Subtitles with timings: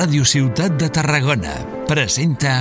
[0.00, 2.54] Ràdio Ciutat de Tarragona presenta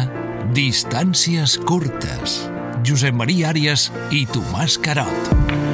[0.57, 2.35] Distàncies curtes.
[2.83, 5.68] Josep Maria Àrias i Tomàs Carot.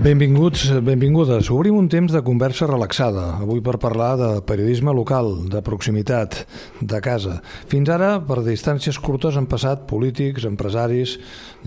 [0.00, 1.50] Benvinguts, benvingudes.
[1.52, 6.38] Obrim un temps de conversa relaxada, avui per parlar de periodisme local, de proximitat,
[6.80, 7.34] de casa.
[7.68, 11.18] Fins ara, per distàncies curtes, han passat polítics, empresaris,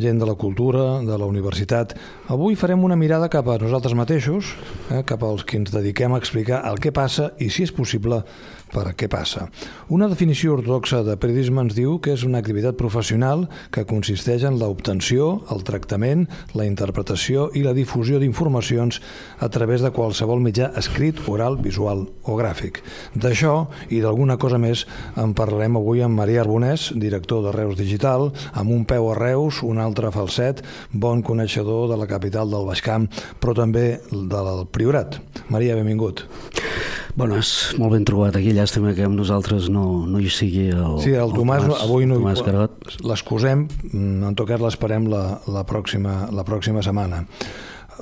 [0.02, 1.94] gent de la cultura, de la universitat.
[2.34, 4.56] Avui farem una mirada cap a nosaltres mateixos,
[4.90, 8.24] eh, cap als que ens dediquem a explicar el que passa i, si és possible,
[8.74, 9.48] per què passa.
[9.94, 14.58] Una definició ortodoxa de periodisme ens diu que és una activitat professional que consisteix en
[14.60, 16.26] l'obtenció, el tractament,
[16.58, 19.00] la interpretació i la difusió d'informacions
[19.40, 22.82] a través de qualsevol mitjà escrit, oral, visual o gràfic.
[23.14, 24.86] D'això i d'alguna cosa més
[25.20, 29.62] en parlarem avui amb Maria Arbonès, director de Reus Digital, amb un peu a Reus,
[29.64, 33.10] un altre falset, bon coneixedor de la capital del Baix Camp,
[33.40, 35.20] però també del Priorat.
[35.54, 36.26] Maria, benvingut.
[37.14, 41.12] Bones, molt ben trobat aquí, llàstima que amb nosaltres no, no hi sigui el, sí,
[41.14, 42.96] el, el Tomàs, Tomàs avui no Tomàs Carot.
[43.06, 47.22] L'excusem, mm, en tot cas l'esperem la, la, pròxima, la pròxima setmana.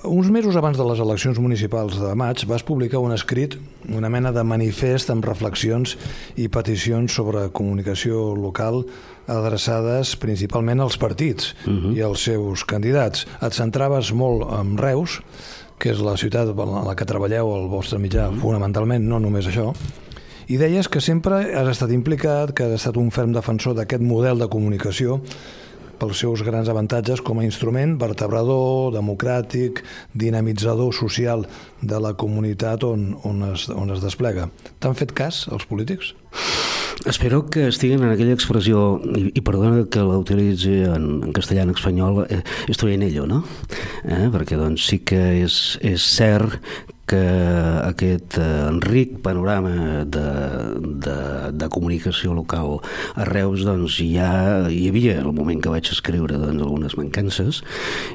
[0.08, 3.58] Uns mesos abans de les eleccions municipals de maig vas publicar un escrit,
[3.92, 5.98] una mena de manifest amb reflexions
[6.40, 8.86] i peticions sobre comunicació local
[9.28, 11.96] adreçades principalment als partits uh -huh.
[11.98, 13.28] i als seus candidats.
[13.42, 15.20] Et centraves molt en Reus,
[15.82, 18.44] que és la ciutat en la que treballeu el vostre mitjà, mm.
[18.44, 19.72] fonamentalment, no només això,
[20.52, 24.42] i deies que sempre has estat implicat, que has estat un ferm defensor d'aquest model
[24.42, 25.22] de comunicació
[26.02, 29.84] pels seus grans avantatges com a instrument vertebrador, democràtic,
[30.18, 31.46] dinamitzador social
[31.82, 34.50] de la comunitat on, on, es, on es desplega.
[34.82, 36.16] T'han fet cas els polítics?
[37.06, 41.66] Espero que estiguin en aquella expressió, i, i perdona que la utilitzi en, en castellà
[41.66, 43.42] en espanyol, eh, estoy en ello, no?
[44.06, 46.60] Eh, perquè doncs sí que és, és cert
[47.10, 47.22] que
[47.82, 50.28] aquest eh, enric panorama de,
[51.04, 51.18] de,
[51.58, 52.78] de comunicació local
[53.18, 57.64] a Reus doncs ja hi havia el moment que vaig escriure doncs, algunes mancances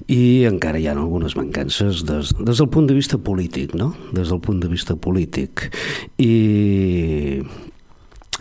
[0.08, 3.92] i encara hi ha algunes mancances des, des del punt de vista polític no?
[4.16, 5.68] des del punt de vista polític
[6.16, 7.42] i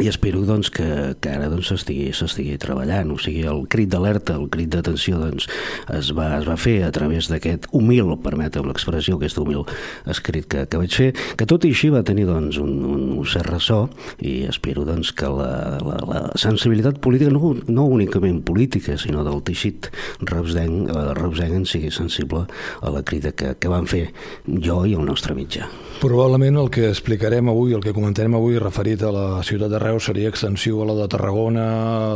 [0.03, 4.35] i espero doncs, que, que ara doncs, s'estigui doncs, treballant, o sigui, el crit d'alerta,
[4.35, 5.47] el crit d'atenció doncs,
[5.95, 9.63] es, va, es va fer a través d'aquest humil, permeteu l'expressió, aquest humil
[10.11, 12.75] escrit que, que vaig fer, que tot i així va tenir doncs, un,
[13.21, 13.85] un cert ressò
[14.19, 19.41] i espero doncs, que la, la, la sensibilitat política, no, no únicament política, sinó del
[19.47, 19.89] teixit
[20.27, 22.45] reusdenc, eh, en sigui sensible
[22.81, 24.09] a la crida que, que van fer
[24.45, 25.69] jo i el nostre mitjà.
[26.01, 30.07] Probablement el que explicarem avui, el que comentarem avui referit a la ciutat de Reus
[30.09, 31.65] seria extensiu a la de Tarragona,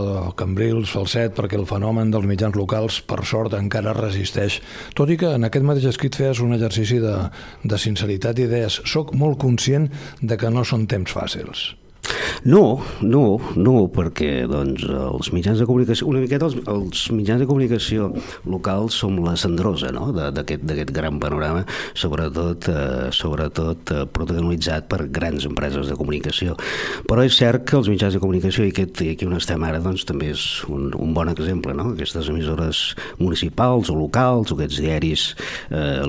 [0.01, 4.57] de Cambrils, Falset, perquè el fenomen dels mitjans locals, per sort, encara resisteix.
[4.97, 7.15] Tot i que en aquest mateix escrit feies un exercici de,
[7.63, 9.89] de sinceritat i deies soc molt conscient
[10.21, 11.69] de que no són temps fàcils.
[12.47, 13.23] No, no,
[13.59, 18.07] no, perquè doncs, els mitjans de comunicació, una miqueta els, els mitjans de comunicació
[18.47, 20.07] locals som la cendrosa no?
[20.15, 21.65] d'aquest gran panorama,
[21.99, 26.55] sobretot, eh, sobretot eh, protagonitzat per grans empreses de comunicació.
[27.09, 30.07] Però és cert que els mitjans de comunicació, i aquest, aquí on estem ara, doncs,
[30.07, 31.91] també és un, un bon exemple, no?
[31.91, 35.27] aquestes emissores municipals o locals, o aquests diaris
[35.75, 36.07] eh,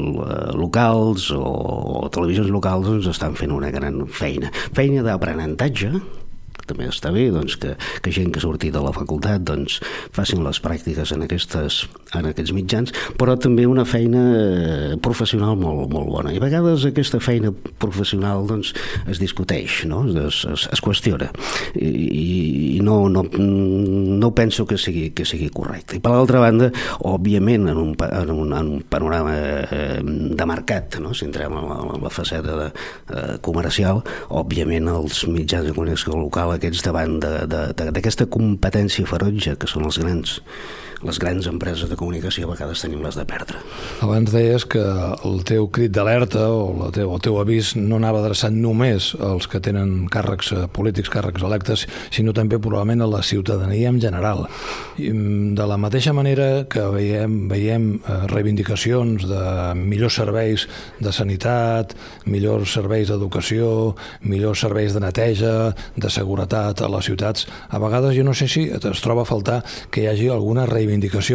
[0.54, 4.54] locals o, o televisions locals doncs, estan fent una gran feina.
[4.78, 5.94] Feina d'aprenentatge,
[6.70, 9.80] també està bé doncs, que, que gent que surti de la facultat doncs,
[10.16, 11.82] facin les pràctiques en, aquestes,
[12.16, 16.34] en aquests mitjans, però també una feina eh, professional molt, molt bona.
[16.34, 18.72] I a vegades aquesta feina professional doncs,
[19.10, 20.02] es discuteix, no?
[20.26, 21.30] es, es, es qüestiona,
[21.74, 21.90] i,
[22.76, 25.98] i no, no, no penso que sigui, que sigui correcte.
[25.98, 26.70] I per l'altra banda,
[27.06, 31.14] òbviament, en un, en un, en un panorama eh, de mercat, no?
[31.14, 32.70] si entrem en la, en la faceta de,
[33.10, 39.88] eh, comercial, òbviament els mitjans de comunicació local aquests davant d'aquesta competència ferotge que són
[39.88, 40.38] els grans
[41.02, 43.60] les grans empreses de comunicació a vegades tenim les de perdre.
[44.04, 48.20] Abans deies que el teu crit d'alerta o el teu, el teu avís no anava
[48.20, 53.22] adreçat només als que tenen càrrecs eh, polítics, càrrecs electes, sinó també probablement a la
[53.24, 54.44] ciutadania en general.
[54.98, 59.42] I, mm, de la mateixa manera que veiem, veiem eh, reivindicacions de
[59.80, 60.66] millors serveis
[61.00, 63.94] de sanitat, millors serveis d'educació,
[64.28, 65.56] millors serveis de neteja,
[65.96, 69.62] de seguretat a les ciutats, a vegades jo no sé si es troba a faltar
[69.90, 70.89] que hi hagi alguna reivindicació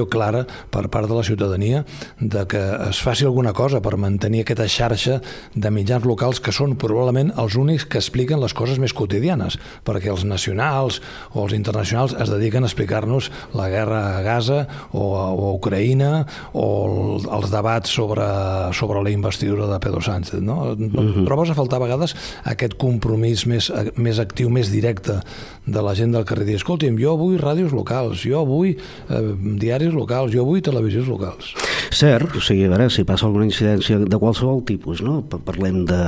[0.10, 1.86] clara per part de la ciutadania
[2.20, 5.22] de que es faci alguna cosa per mantenir aquesta xarxa
[5.54, 10.12] de mitjans locals que són probablement els únics que expliquen les coses més quotidianes, perquè
[10.12, 11.02] els nacionals
[11.34, 15.54] o els internacionals es dediquen a explicar-nos la guerra a Gaza o a, o a
[15.56, 18.26] Ucraïna o el, els debats sobre,
[18.74, 20.42] sobre la investidura de Pedro Sánchez.
[20.42, 20.76] No?
[20.76, 21.26] Mm -hmm.
[21.26, 25.20] Trobes a faltar a vegades aquest compromís més, més actiu, més directe
[25.66, 29.94] de la gent del carrer dir, escolti'm, jo vull ràdios locals, jo vull eh, diaris
[29.94, 31.54] locals, jo vull televisions locals.
[31.96, 35.22] Cert, o sigui, a veure, si passa alguna incidència de qualsevol tipus, no?
[35.30, 36.02] Parlem de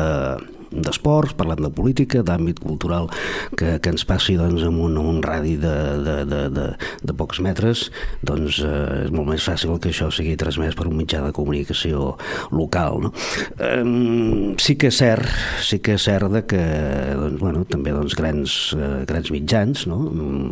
[0.71, 3.09] d'esports, parlem de política, d'àmbit cultural,
[3.57, 5.75] que, que ens passi doncs, amb, un, un radi de,
[6.05, 6.67] de, de, de,
[7.03, 7.87] de pocs metres,
[8.25, 12.15] doncs eh, és molt més fàcil que això sigui transmès per un mitjà de comunicació
[12.51, 13.01] local.
[13.07, 13.13] No?
[13.57, 15.27] Eh, sí que és cert,
[15.63, 16.61] sí que és cert de que
[17.17, 19.99] doncs, bueno, també doncs, grans, eh, grans mitjans no?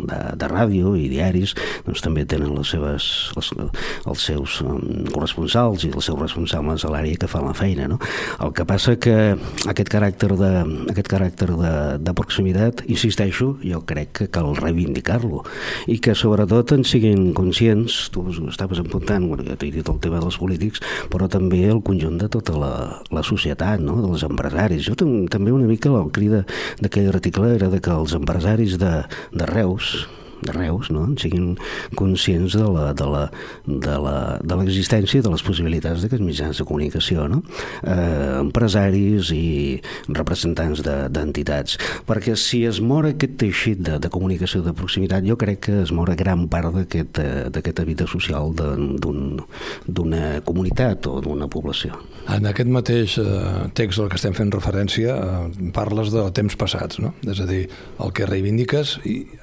[0.10, 3.52] de, de ràdio i diaris doncs, també tenen les seves, les,
[4.06, 4.60] els seus
[5.14, 7.90] corresponsals i els seus responsables a l'àrea que fan la feina.
[7.92, 8.00] No?
[8.44, 9.16] El que passa que
[9.70, 15.44] aquest caràcter caràcter de, aquest caràcter de, de proximitat, insisteixo, jo crec que cal reivindicar-lo
[15.88, 20.20] i que sobretot en siguin conscients, tu estaves apuntant, bueno, ja t'he dit el tema
[20.20, 20.82] dels polítics,
[21.12, 22.74] però també el conjunt de tota la,
[23.12, 24.00] la societat, no?
[24.02, 24.88] dels empresaris.
[24.88, 26.46] Jo també una mica la crida
[26.80, 29.02] d'aquell article era de que els empresaris de,
[29.34, 30.08] de Reus,
[30.45, 31.07] de Reus no?
[31.21, 31.56] siguin
[31.97, 33.24] conscients de la, de la,
[33.65, 37.42] de la, de l'existència i de les possibilitats d'aquests mitjans de comunicació, no?
[37.83, 39.45] eh, empresaris i
[40.07, 41.77] representants d'entitats.
[41.80, 45.80] De, perquè si es mor aquest teixit de, de comunicació de proximitat, jo crec que
[45.83, 51.97] es mor gran part d'aquesta vida social d'una un, comunitat o d'una població.
[52.25, 53.25] En aquest mateix eh,
[53.77, 57.12] text al que estem fent referència eh, parles de temps passats, no?
[57.22, 57.66] És a dir,
[58.01, 58.95] el que reivindiques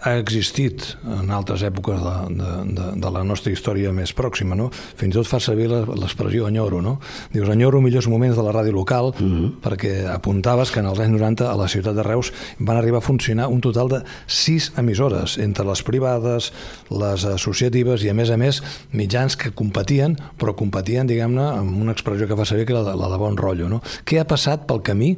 [0.02, 4.68] ha existit en altres èpoques de, de, de, de la nostra història més pròxima, no?
[4.72, 6.96] Fins i tot fa servir l'expressió enyoro, no?
[7.32, 9.52] Dius, enyoro millors moments de la ràdio local, mm -hmm.
[9.62, 13.06] perquè apuntaves que en els anys 90 a la ciutat de Reus van arribar a
[13.06, 16.52] funcionar un total de sis emissores, entre les privades,
[16.90, 18.62] les associatives i, a més a més,
[18.92, 22.96] mitjans que competien, però competien, diguem-ne, amb una expressió que fa servir que la de,
[22.98, 23.82] la de bon rotllo, no?
[24.04, 25.14] Què ha passat pel camí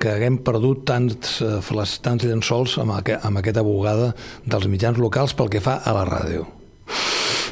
[0.00, 4.12] que haguem perdut tants, eh, tants llençols amb, aquest, amb aquesta bugada
[4.44, 6.63] dels mitjans locals pel que fa a la ràdio.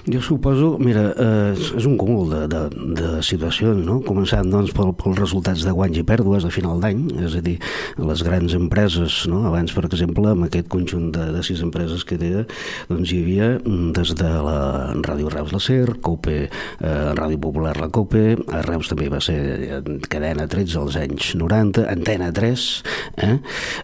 [0.03, 2.63] Jo suposo, mira, eh, és un cúmul de, de,
[2.99, 4.01] de situacions, no?
[4.03, 7.55] començant doncs, pel, pels resultats de guanys i pèrdues de final d'any, és a dir,
[8.03, 9.45] les grans empreses, no?
[9.47, 12.33] abans, per exemple, amb aquest conjunt de, de sis empreses que té,
[12.89, 14.57] doncs hi havia mm, des de la
[15.07, 19.39] Ràdio Reus la SER, COPE, eh, Ràdio Popular la COPE, a Reus també va ser
[20.11, 22.67] cadena 13 als anys 90, Antena 3,
[23.23, 23.37] eh?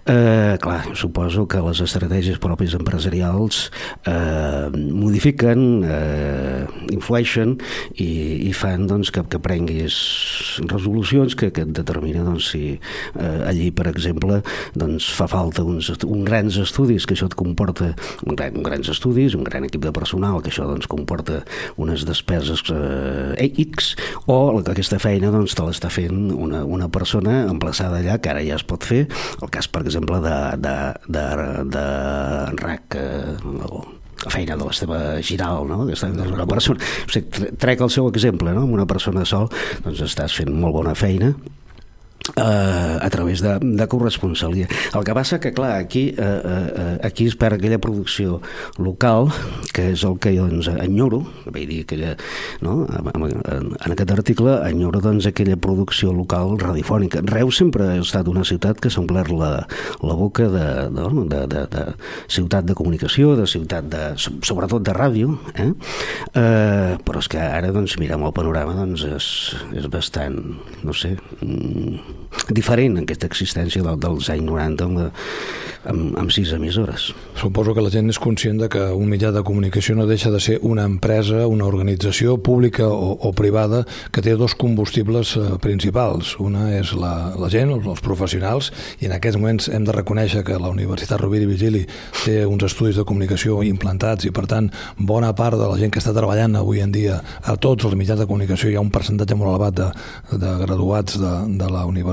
[0.03, 3.69] Eh, clar, suposo que les estratègies pròpies empresarials
[4.03, 6.65] eh, modifiquen eh, eh,
[6.95, 7.57] influeixen
[7.95, 8.09] i,
[8.49, 9.99] i fan doncs, que, que prenguis
[10.71, 14.41] resolucions que, que et determinen doncs, si eh, allí, per exemple,
[14.79, 17.93] doncs, fa falta uns, uns grans estudis, que això et comporta
[18.27, 21.43] un gran, un grans estudis, un gran equip de personal, que això doncs, comporta
[21.81, 23.95] unes despeses eh, X,
[24.27, 28.59] o aquesta feina doncs, te l'està fent una, una persona emplaçada allà, que ara ja
[28.59, 29.05] es pot fer,
[29.43, 30.77] el cas, per exemple, de, de,
[31.09, 31.29] de,
[31.77, 31.87] de
[32.65, 35.83] RAC, eh, la feina de l'Esteve Giral, no?
[35.87, 38.67] Aquesta, una persona, o sigui, trec el seu exemple, no?
[38.67, 39.49] Amb una persona sol,
[39.85, 41.35] doncs estàs fent molt bona feina,
[42.37, 44.69] eh, a través de, de corresponsalia.
[44.95, 48.41] El que passa que, clar, aquí, eh, eh, aquí es perd aquella producció
[48.79, 49.31] local,
[49.75, 52.15] que és el que jo doncs, enyoro, vull dir, aquella,
[52.65, 52.81] no?
[52.89, 57.23] en, en aquest article enyoro doncs, aquella producció local radiofònica.
[57.29, 59.53] Reus sempre ha estat una ciutat que s'ha omplert la,
[60.03, 61.87] la boca de, de, de, de, de
[62.29, 65.71] ciutat de comunicació, de ciutat de, sobretot de ràdio, eh?
[66.35, 69.29] Eh, però és que ara, doncs, mirem el panorama, doncs, és,
[69.79, 70.39] és bastant,
[70.85, 72.18] no sé, mm,
[72.49, 75.01] diferent aquesta existència del, dels anys 90 amb,
[75.89, 77.11] amb, amb sis emissores.
[77.39, 80.41] Suposo que la gent és conscient de que un mitjà de comunicació no deixa de
[80.41, 86.35] ser una empresa, una organització pública o, o privada que té dos combustibles eh, principals.
[86.43, 90.45] Una és la, la gent, els, els professionals, i en aquests moments hem de reconèixer
[90.47, 91.85] que la Universitat Rovira i Vigili
[92.25, 96.03] té uns estudis de comunicació implantats i, per tant, bona part de la gent que
[96.03, 99.37] està treballant avui en dia a tots els mitjans de comunicació hi ha un percentatge
[99.39, 99.89] molt elevat de,
[100.41, 102.08] de graduats de, de la Universitat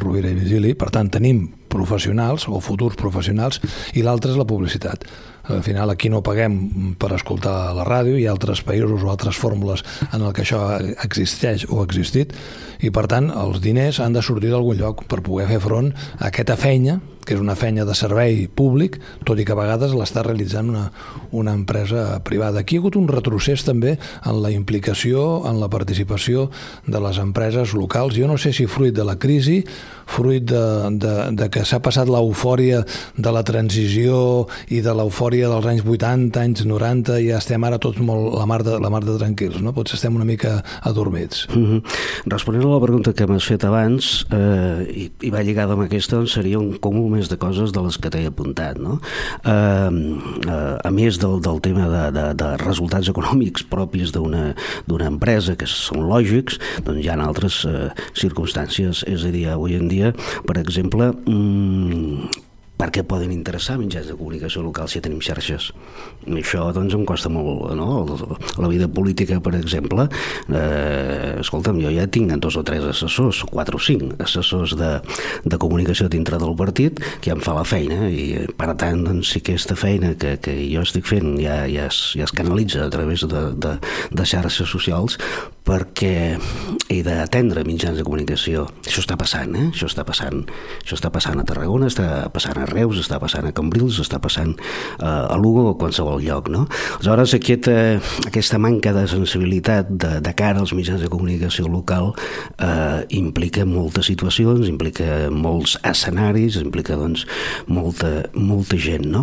[0.00, 0.74] Rovira i Vigili.
[0.74, 3.60] Per tant, tenim professionals o futurs professionals
[3.94, 5.06] i l'altre és la publicitat.
[5.50, 9.38] Al final aquí no paguem per escoltar la ràdio, hi ha altres països o altres
[9.40, 10.60] fórmules en el que això
[11.04, 12.34] existeix o ha existit,
[12.80, 16.28] i per tant els diners han de sortir d'algun lloc per poder fer front a
[16.28, 18.98] aquesta feina que és una feina de servei públic,
[19.28, 20.86] tot i que a vegades l'està realitzant una,
[21.36, 22.60] una empresa privada.
[22.60, 26.48] Aquí hi ha hagut un retrocés també en la implicació, en la participació
[26.86, 28.16] de les empreses locals.
[28.16, 29.60] Jo no sé si fruit de la crisi,
[30.10, 30.64] fruit de,
[30.98, 32.82] de, de que s'ha passat l'eufòria
[33.16, 37.78] de la transició i de l'eufòria dels anys 80, anys 90, i ja estem ara
[37.82, 39.74] tots molt la mar de, la mar de tranquils, no?
[39.76, 41.46] Potser estem una mica adormits.
[41.54, 41.82] Mm -hmm.
[42.26, 46.16] Responent a la pregunta que m'has fet abans, eh, i, i va lligada amb aquesta,
[46.16, 48.80] doncs seria un comú més de coses de les que t'he apuntat.
[48.80, 48.98] No?
[49.44, 49.90] Eh,
[50.46, 55.68] eh, a més del, del tema de, de, de resultats econòmics propis d'una empresa, que
[55.70, 57.88] són lògics, doncs hi ha altres eh,
[58.18, 59.04] circumstàncies.
[59.10, 60.14] És a dir, avui en dia,
[60.46, 62.48] per exemple, mmm,
[62.80, 65.70] per què poden interessar mitjans de comunicació local si tenim xarxes?
[66.24, 68.00] I això doncs em costa molt, no?
[68.60, 70.06] La vida política, per exemple,
[70.48, 74.90] eh, escolta'm, jo ja tinc dos o tres assessors, quatre o cinc assessors de,
[75.44, 79.34] de comunicació dintre del partit que ja em fa la feina i per tant, doncs,
[79.34, 82.90] si aquesta feina que, que jo estic fent ja, ja, es, ja es canalitza a
[82.92, 83.76] través de, de,
[84.10, 85.18] de xarxes socials,
[85.70, 86.36] perquè
[86.90, 88.64] he d'atendre mitjans de comunicació.
[88.82, 89.68] Això està passant, eh?
[89.70, 90.42] Això està passant.
[90.80, 94.56] Això està passant a Tarragona, està passant a Reus, està passant a Cambrils, està passant
[94.58, 96.64] eh, a Lugo o a qualsevol lloc, no?
[96.98, 97.74] Aleshores, aquesta,
[98.26, 102.10] aquesta manca de sensibilitat de, de cara als mitjans de comunicació local
[102.58, 107.26] eh, implica moltes situacions, implica molts escenaris, implica, doncs,
[107.70, 109.22] molta, molta gent, no?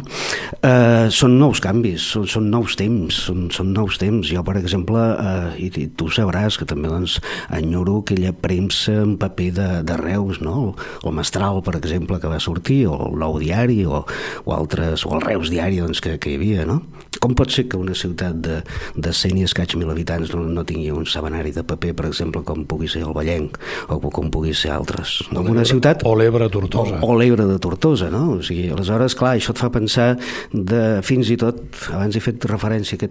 [0.61, 4.31] Eh, són nous canvis, són, són nous temps, són, són nous temps.
[4.31, 7.17] Jo, per exemple, eh, i, i tu sabràs sabràs que també doncs,
[7.53, 10.75] enyoro aquella premsa en paper de, de Reus, no?
[11.03, 14.03] el, Mestral, per exemple, que va sortir, o el Nou Diari, o,
[14.45, 16.65] o altres, o el Reus Diari doncs, que, que hi havia.
[16.67, 16.81] No?
[17.17, 18.59] Com pot ser que una ciutat de,
[18.95, 22.43] de 100 i escaig mil habitants no, no tingui un setmanari de paper, per exemple,
[22.45, 23.57] com pugui ser el Vallenc,
[23.89, 25.19] o com pugui ser altres?
[25.33, 26.05] O una ciutat...
[26.05, 26.99] O l'Ebre Tortosa.
[27.01, 28.37] O, o l'Ebre de Tortosa, no?
[28.37, 30.11] O sigui, aleshores, clar, això et fa pensar
[30.53, 31.63] de, fins i tot,
[31.95, 33.09] abans he fet referència a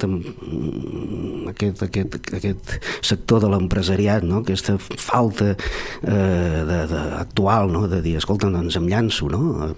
[1.51, 2.77] aquest, aquest, aquest, aquest
[3.07, 4.43] sector de l'empresariat, no?
[4.43, 7.87] aquesta falta eh, de, de, actual no?
[7.91, 9.73] de dir, escolta, doncs em llanço, no?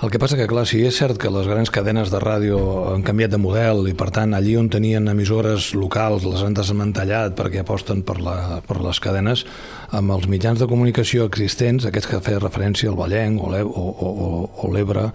[0.00, 2.56] El que passa que, clar, si és cert que les grans cadenes de ràdio
[2.88, 7.36] han canviat de model i, per tant, allí on tenien emissores locals les han desmantellat
[7.36, 9.44] perquè aposten per, la, per les cadenes,
[9.92, 15.10] amb els mitjans de comunicació existents, aquests que feia referència al Vallenc o l'Ebre,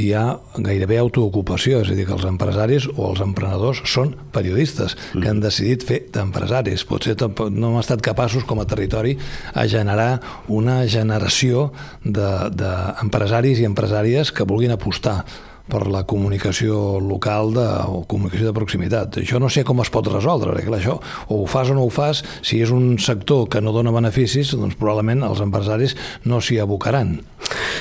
[0.00, 0.24] hi ha
[0.58, 5.38] gairebé autoocupació, és a dir, que els empresaris o els emprenedors són periodistes que han
[5.38, 5.44] mm.
[5.44, 6.86] decidit fer d'empresaris.
[6.88, 7.16] Potser
[7.54, 9.16] no hem estat capaços com a territori
[9.54, 11.70] a generar una generació
[12.04, 15.22] d'empresaris de, i empresàries que vulguin apostar
[15.64, 19.18] per la comunicació local de, o comunicació de proximitat.
[19.22, 20.98] Això no sé com es pot resoldre, perquè clar, això
[21.28, 24.52] o ho fas o no ho fas, si és un sector que no dona beneficis,
[24.58, 25.96] doncs probablement els empresaris
[26.28, 27.16] no s'hi abocaran.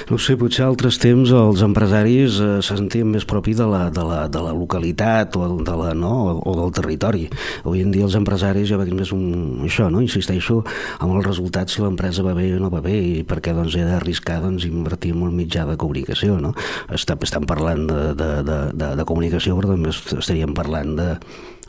[0.09, 4.03] No sé, potser altres temps els empresaris eh, se sentien més propi de la, de,
[4.05, 7.27] la, de la localitat o, de la, no, o del territori.
[7.63, 9.25] Avui en dia els empresaris ja veuen més un,
[9.67, 10.03] això, no?
[10.03, 10.61] insisteixo,
[10.99, 13.87] amb el resultat si l'empresa va bé o no va bé i perquè doncs, he
[13.87, 16.37] d'arriscar doncs, invertir en un mitjà de comunicació.
[16.43, 16.53] No?
[16.93, 21.09] estan parlant parlant de, de, de, de, de comunicació, però també estaríem parlant de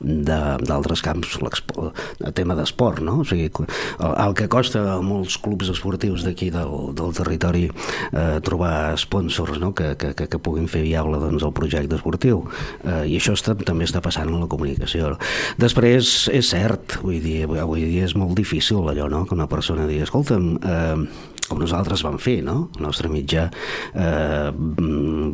[0.00, 3.20] d'altres camps, el tema d'esport, no?
[3.22, 8.40] O sigui, el, el que costa a molts clubs esportius d'aquí del, del territori eh,
[8.44, 9.72] trobar sponsors no?
[9.74, 12.44] que, que, que, que puguin fer viable doncs, el projecte esportiu
[12.82, 15.14] eh, i això està, també està passant en la comunicació.
[15.60, 19.24] Després, és cert, vull dir, avui dia és molt difícil allò, no?
[19.28, 22.68] que una persona digui, escolta'm, eh, com nosaltres vam fer, no?
[22.78, 23.46] El nostre mitjà
[23.92, 24.50] eh,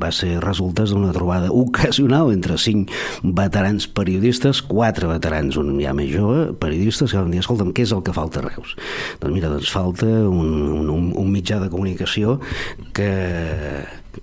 [0.00, 6.10] va ser resultes d'una trobada ocasional entre cinc veterans periodistes, quatre veterans, un ja més
[6.12, 8.76] jove, periodistes, que van dir, escolta'm, què és el que falta a Reus?
[9.22, 12.38] Doncs mira, doncs falta un, un, un mitjà de comunicació
[12.96, 13.10] que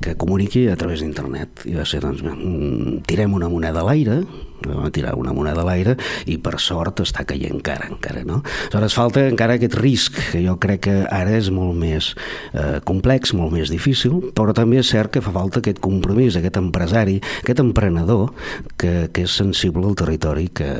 [0.01, 4.21] que comuniqui a través d'internet i va ser doncs, mm, tirem una moneda a l'aire
[4.65, 8.41] vam tirar una moneda a l'aire i per sort està caient encara, encara no?
[8.71, 12.13] Aleshores falta encara aquest risc que jo crec que ara és molt més
[12.53, 16.57] eh, complex, molt més difícil però també és cert que fa falta aquest compromís aquest
[16.57, 18.31] empresari, aquest emprenedor
[18.77, 20.71] que, que és sensible al territori que,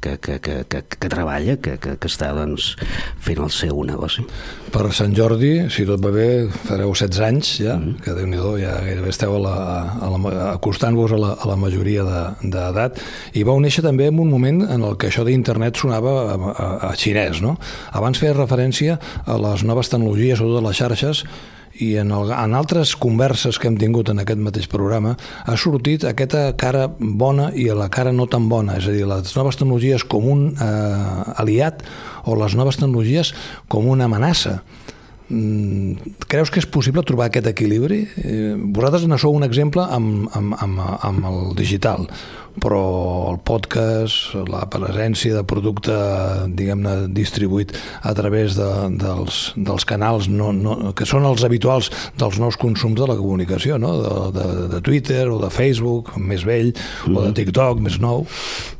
[0.00, 2.74] que, que, que, que, que treballa, que, que, que està doncs,
[3.24, 4.24] fent el seu negoci.
[4.72, 6.28] Per Sant Jordi, si tot va bé,
[6.68, 8.02] fareu 16 anys ja, mm -hmm.
[8.04, 9.56] que déu nhi ja gairebé esteu a la,
[10.00, 12.04] a la, acostant-vos a, la, a la majoria
[12.42, 13.00] d'edat, de,
[13.38, 16.90] i vau néixer també en un moment en el que això d'internet sonava a, a,
[16.90, 17.58] a xinès, no?
[17.92, 21.24] Abans feia referència a les noves tecnologies, sobretot les xarxes,
[21.84, 26.06] i en, el, en altres converses que hem tingut en aquest mateix programa ha sortit
[26.08, 30.04] aquesta cara bona i la cara no tan bona, és a dir, les noves tecnologies
[30.04, 31.84] com un eh, aliat
[32.26, 33.34] o les noves tecnologies
[33.70, 34.58] com una amenaça.
[35.28, 38.00] Mm, creus que és possible trobar aquest equilibri?
[38.22, 42.08] Eh, vosaltres ne sou un exemple amb, amb, amb, amb el digital
[42.62, 42.82] però
[43.32, 45.94] el podcast, la presència de producte,
[46.58, 48.68] diguem-ne, distribuït a través de,
[49.00, 53.78] dels, dels canals no, no, que són els habituals dels nous consums de la comunicació,
[53.80, 53.94] no?
[54.02, 57.14] de, de, de Twitter o de Facebook, més vell, mm.
[57.14, 57.36] o de mm.
[57.38, 58.26] TikTok, més nou.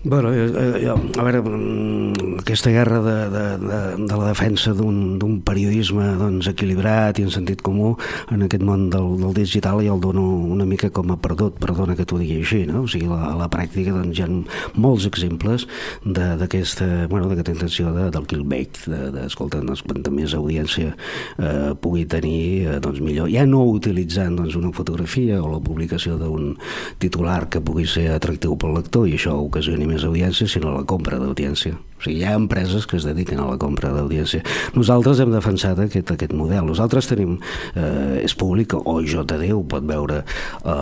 [0.04, 4.75] Bueno, jo, eh, jo, a veure, mm, aquesta guerra de, de, de, de la defensa
[4.75, 7.94] d'un periodisme doncs, equilibrat i en sentit comú
[8.32, 11.97] en aquest món del, del digital ja el dono una mica com a perdut, perdona
[11.99, 12.85] que t'ho digui així, no?
[12.87, 15.66] o sigui, la, la pràctica pràctica doncs, hi ha molts exemples
[16.04, 20.94] d'aquesta bueno, intenció de, del clickbait, d'escolta, de, doncs, quanta més audiència
[21.38, 23.28] eh, pugui tenir, eh, doncs millor.
[23.30, 26.56] Ja no utilitzant doncs, una fotografia o la publicació d'un
[26.98, 31.20] titular que pugui ser atractiu pel lector i això ocasioni més audiència, sinó la compra
[31.20, 31.76] d'audiència.
[31.99, 34.45] O sigui, hi ha empreses que es dediquen a la compra d'audiència.
[34.76, 36.67] Nosaltres hem defensat aquest, aquest model.
[36.69, 37.38] Nosaltres tenim,
[37.75, 40.76] eh, és públic, o JD ho pot veure eh,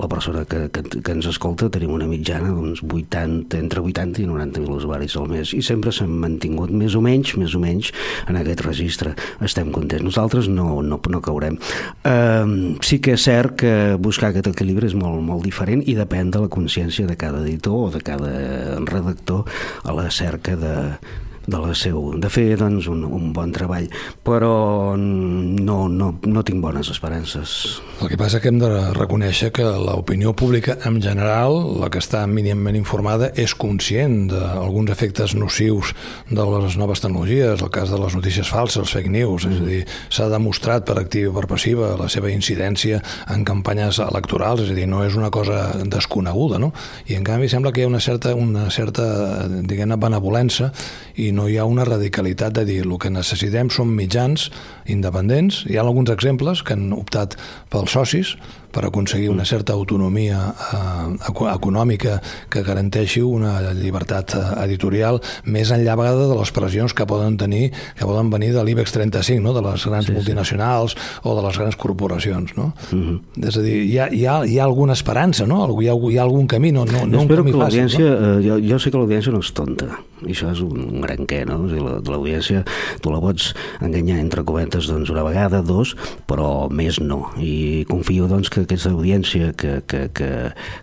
[0.00, 4.26] la persona que, que, que ens escolta, tenim una mitjana d'uns 80, entre 80 i
[4.28, 7.92] 90.000 usuaris al mes i sempre s'han mantingut més o menys, més o menys
[8.26, 9.14] en aquest registre.
[9.44, 10.04] Estem contents.
[10.06, 11.58] Nosaltres no, no, no caurem.
[12.02, 16.32] Eh, sí que és cert que buscar aquest equilibri és molt, molt diferent i depèn
[16.34, 18.32] de la consciència de cada editor o de cada
[18.86, 19.46] redactor
[19.84, 20.98] a la cerca de,
[21.46, 23.86] de la seu, de fer doncs, un, un bon treball,
[24.26, 27.80] però no, no, no tinc bones esperances.
[28.02, 32.24] El que passa que hem de reconèixer que l'opinió pública en general, la que està
[32.30, 35.94] mínimament informada, és conscient d'alguns efectes nocius
[36.30, 39.68] de les noves tecnologies, el cas de les notícies falses, els fake news, és a
[39.68, 43.00] dir, s'ha demostrat per activa i per passiva la seva incidència
[43.32, 46.72] en campanyes electorals, és a dir, no és una cosa desconeguda, no?
[47.06, 49.06] I en canvi sembla que hi ha una certa, una certa
[49.46, 50.72] diguem-ne, benevolença
[51.22, 54.48] i no hi ha una radicalitat de dir el que necessitem són mitjans
[54.92, 55.64] independents.
[55.68, 57.36] Hi ha alguns exemples que han optat
[57.72, 58.36] pels socis
[58.76, 62.18] per aconseguir una certa autonomia eh, econòmica
[62.52, 67.38] que garanteixi una llibertat eh, editorial més enllà a vegades de les pressions que poden
[67.40, 69.54] tenir que poden venir de l'IBEX 35, no?
[69.56, 71.06] de les grans sí, multinacionals sí.
[71.24, 72.52] o de les grans corporacions.
[72.56, 72.74] No?
[72.92, 73.14] Uh mhm.
[73.16, 73.48] -huh.
[73.48, 75.64] És a dir, hi ha, hi, ha, hi ha alguna esperança, no?
[75.80, 77.98] hi, ha, hi ha algun camí, no, no, no un camí que fàcil.
[77.98, 78.06] No?
[78.06, 79.86] Eh, jo, jo sé que l'audiència no és tonta,
[80.26, 81.62] i això és un gran què, no?
[81.64, 81.80] O sigui,
[82.12, 82.64] l'audiència
[83.00, 85.94] tu la pots enganyar entre cometes doncs, una vegada, dos,
[86.26, 87.30] però més no.
[87.38, 90.30] I confio doncs, que aquesta audiència que, que, que,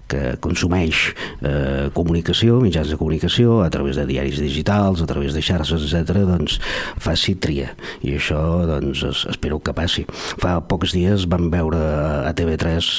[0.10, 1.12] que consumeix
[1.44, 6.24] eh, comunicació, mitjans de comunicació, a través de diaris digitals, a través de xarxes, etc.,
[6.28, 6.60] doncs
[7.04, 7.74] faci tria.
[8.02, 10.06] I això doncs, espero que passi.
[10.42, 11.82] Fa pocs dies vam veure
[12.24, 12.90] a TV3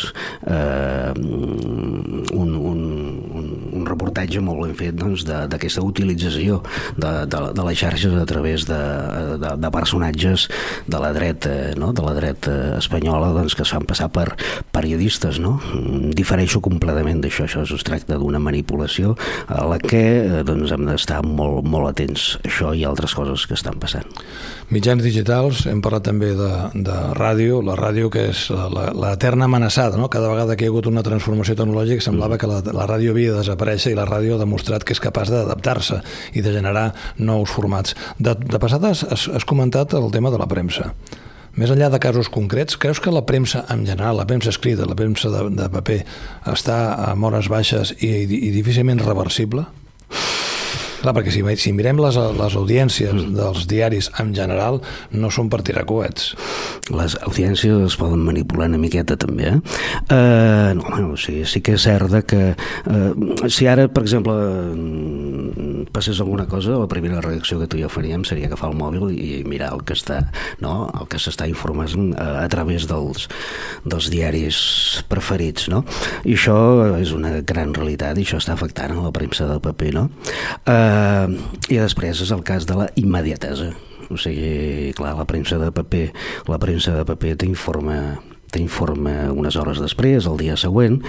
[0.46, 1.12] eh,
[2.34, 2.83] un, un
[4.04, 6.60] reportatge molt ben fet d'aquesta doncs, utilització
[6.96, 8.80] de, de, de les xarxes a través de,
[9.40, 10.48] de, de personatges
[10.86, 11.92] de la dreta, no?
[11.92, 14.34] de la dreta espanyola doncs, que es fan passar per,
[14.74, 15.56] periodistes, no?
[16.14, 19.14] Difereixo completament d'això, això es tracta d'una manipulació
[19.48, 23.46] a la que eh, doncs, hem d'estar molt, molt atents a això i altres coses
[23.48, 24.08] que estan passant.
[24.72, 30.09] Mitjans digitals, hem parlat també de, de ràdio, la ràdio que és l'eterna amenaçada, no?
[30.12, 33.35] Cada vegada que hi ha hagut una transformació tecnològica semblava que la, la ràdio havia
[33.35, 36.00] de desaparèixer i la ràdio ha demostrat que és capaç d'adaptar-se
[36.33, 36.87] i de generar
[37.18, 37.92] nous formats.
[38.16, 40.94] De, de passada has, has comentat el tema de la premsa.
[41.55, 44.96] Més enllà de casos concrets, creus que la premsa en general, la premsa escrita, la
[44.98, 46.00] premsa de, de paper,
[46.50, 49.68] està a hores baixes i, i difícilment reversible?
[51.04, 53.34] Clar, perquè si, si mirem les, les audiències mm.
[53.36, 54.78] dels diaris en general,
[55.12, 56.30] no són per tirar coets.
[56.88, 59.58] Les audiències es poden manipular una miqueta també, eh?
[60.08, 64.32] Uh, no, bueno, sí, sí que és cert que uh, si ara, per exemple,
[65.94, 69.44] passés alguna cosa, la primera reacció que tu jo faríem seria agafar el mòbil i
[69.46, 70.24] mirar el que està,
[70.61, 70.90] no?
[70.90, 73.28] el que s'està informant a, a través dels,
[73.87, 74.59] dels diaris
[75.09, 75.85] preferits, no?
[76.26, 76.59] I això
[76.98, 80.09] és una gran realitat i això està afectant a la premsa del paper, no?
[80.66, 81.38] Eh,
[81.70, 83.70] I després és el cas de la immediatesa.
[84.11, 86.09] O sigui, clar, la premsa de paper,
[86.50, 88.00] la premsa de paper t'informa
[88.54, 91.00] t'informa unes hores després, el dia següent.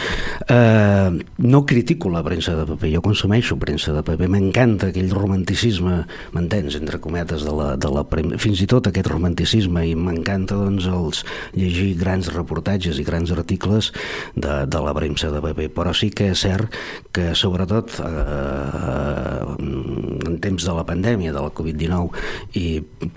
[0.49, 1.11] Eh,
[1.45, 6.01] no critico la premsa de paper, jo consumeixo premsa de paper, m'encanta aquell romanticisme,
[6.35, 10.57] m'entens, entre cometes, de la, de la premsa, fins i tot aquest romanticisme, i m'encanta
[10.59, 11.23] doncs, els,
[11.55, 13.91] llegir grans reportatges i grans articles
[14.35, 16.73] de, de la premsa de paper, però sí que és cert
[17.15, 22.65] que sobretot eh, en temps de la pandèmia, de la Covid-19 i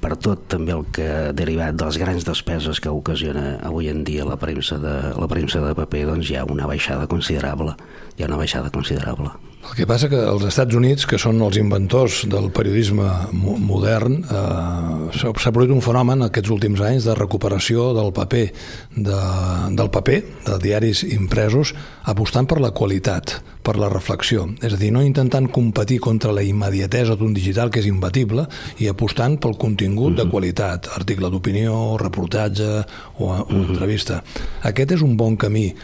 [0.00, 4.17] per tot també el que derivat de les grans despeses que ocasiona avui en dia
[4.24, 7.76] la premsa de, la premsa de paper, doncs hi ha una baixada considerable.
[8.16, 9.34] Hi ha una baixada considerable.
[9.68, 13.04] El que passa que els Estats Units, que són els inventors del periodisme
[13.36, 18.46] modern, eh, s'ha produït un fenomen aquests últims anys de recuperació del paper,
[18.96, 19.18] de,
[19.76, 21.74] del paper, de diaris impresos,
[22.08, 24.46] apostant per la qualitat, per la reflexió.
[24.64, 28.46] És a dir, no intentant competir contra la immediatesa d'un digital que és imbatible
[28.80, 30.16] i apostant pel contingut mm -hmm.
[30.16, 30.30] de mhm.
[30.30, 32.84] qualitat, article d'opinió, reportatge
[33.18, 33.68] o, o mm -hmm.
[33.68, 34.22] entrevista.
[34.62, 35.74] Aquest és un bon camí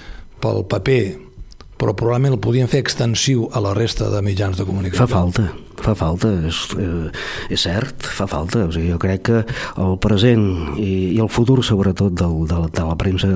[0.40, 1.33] pel paper
[1.80, 5.06] però probablement el podien fer extensiu a la resta de mitjans de comunicació.
[5.06, 5.46] Fa falta,
[5.82, 8.66] fa falta, és, eh, és cert, fa falta.
[8.68, 9.40] O sigui, jo crec que
[9.82, 13.30] el present i, i el futur, sobretot, del, de, de la premsa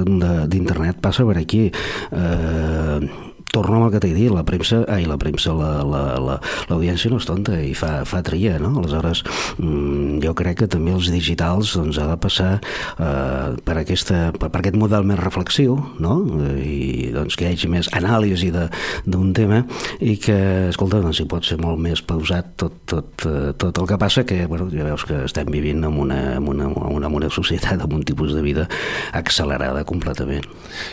[0.48, 1.66] d'internet passa per aquí.
[2.12, 7.23] Eh, torno al que t'he dit, la premsa, ai, la premsa, l'audiència la, la, no
[7.23, 8.75] és tonta i fa, fa tria, no?
[8.81, 9.23] Aleshores,
[9.59, 14.51] mm, jo crec que també els digitals doncs, ha de passar eh, per, aquesta, per,
[14.53, 16.19] per aquest model més reflexiu, no?
[16.61, 19.63] I doncs, que hi hagi més anàlisi d'un tema
[20.01, 23.89] i que, escolta, doncs, hi pot ser molt més pausat tot, tot, eh, tot el
[23.89, 27.09] que passa que, bueno, ja veus que estem vivint en una, en una, en una,
[27.09, 28.69] en una societat amb un tipus de vida
[29.17, 30.47] accelerada completament.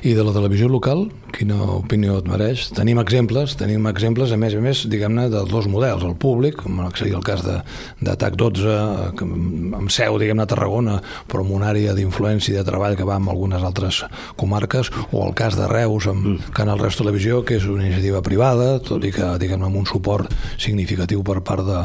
[0.03, 2.44] I de la televisió local, quina opinió et mereix?
[2.45, 2.69] Serveix.
[2.75, 6.03] Tenim exemples, tenim exemples, a més a més, diguem-ne, de dos models.
[6.03, 7.61] El públic, com seria el cas de,
[8.01, 12.57] de TAC 12, que, amb seu, diguem-ne, a Tarragona, però amb una àrea d'influència i
[12.57, 14.03] de treball que va amb algunes altres
[14.37, 16.51] comarques, o el cas de Reus, amb mm.
[16.55, 20.31] Canal Reus Televisió, que és una iniciativa privada, tot i que, diguem-ne, amb un suport
[20.57, 21.81] significatiu per part de,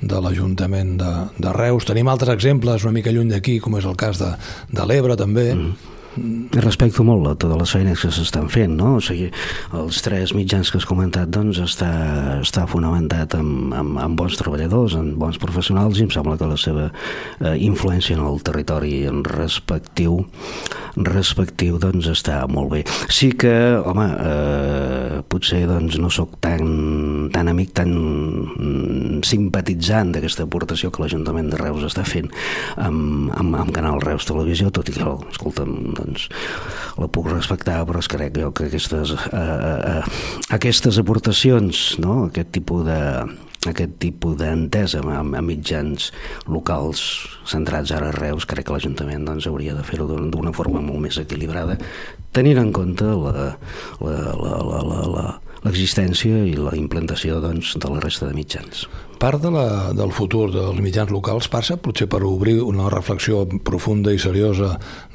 [0.00, 1.86] de l'Ajuntament de, de Reus.
[1.88, 4.34] Tenim altres exemples una mica lluny d'aquí, com és el cas de,
[4.72, 5.96] de l'Ebre també, mm
[6.58, 8.96] Respecto molt a totes les feines que s'estan fent, no?
[8.98, 9.28] O sigui,
[9.78, 11.90] els tres mitjans que has comentat, doncs, està,
[12.42, 16.58] està fonamentat en, en, en bons treballadors, en bons professionals, i em sembla que la
[16.58, 20.24] seva eh, influència en el territori en respectiu,
[20.98, 22.82] respectiu, doncs, està molt bé.
[23.06, 30.48] Sí que, home, eh, potser, doncs, no sóc tan, tan amic, tan mm, simpatitzant d'aquesta
[30.48, 32.32] aportació que l'Ajuntament de Reus està fent
[32.82, 36.26] amb, amb, amb Canal Reus Televisió, tot i que, escolta'm, doncs
[37.00, 40.24] la puc respectar, però es crec jo que aquestes, eh, eh, eh,
[40.56, 42.24] aquestes aportacions, no?
[42.30, 43.00] aquest tipus de
[43.68, 46.08] aquest tipus d'entesa amb, amb mitjans
[46.48, 47.02] locals
[47.48, 51.20] centrats ara a Reus, crec que l'Ajuntament doncs, hauria de fer-ho d'una forma molt més
[51.20, 51.76] equilibrada,
[52.32, 53.50] tenint en compte la,
[54.00, 55.26] la, la, la, la, la,
[55.66, 58.86] l'existència i la implantació doncs, de la resta de mitjans.
[59.20, 64.14] Part de la, del futur dels mitjans locals passa potser per obrir una reflexió profunda
[64.16, 64.70] i seriosa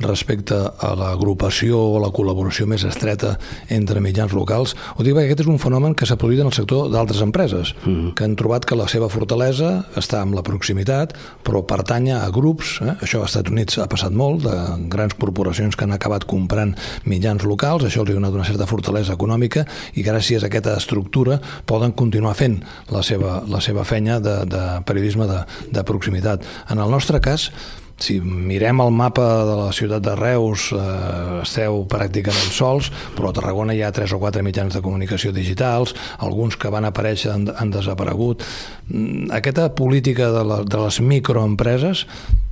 [0.05, 3.31] respecte a l'agrupació o la col·laboració més estreta
[3.73, 4.75] entre mitjans locals.
[4.93, 7.73] Ho dic perquè aquest és un fenomen que s'ha produït en el sector d'altres empreses,
[7.73, 8.13] mm -hmm.
[8.13, 12.81] que han trobat que la seva fortalesa està amb la proximitat, però pertanya a grups,
[12.81, 12.93] eh?
[13.01, 17.43] això als Estats Units ha passat molt, de grans corporacions que han acabat comprant mitjans
[17.43, 19.65] locals, això els ha donat una certa fortalesa econòmica
[19.95, 24.37] i gràcies a aquesta estructura poden continuar fent la seva, la seva feina fenya de,
[24.51, 26.45] de periodisme de, de proximitat.
[26.69, 27.49] En el nostre cas,
[27.97, 33.35] si mirem el mapa de la ciutat de Reus, eh, esteu pràcticament sols, però a
[33.35, 37.47] Tarragona hi ha tres o quatre mitjans de comunicació digitals, alguns que van aparèixer han,
[37.55, 38.43] han desaparegut.
[38.89, 42.03] Mm, aquesta política de, la, de les microempreses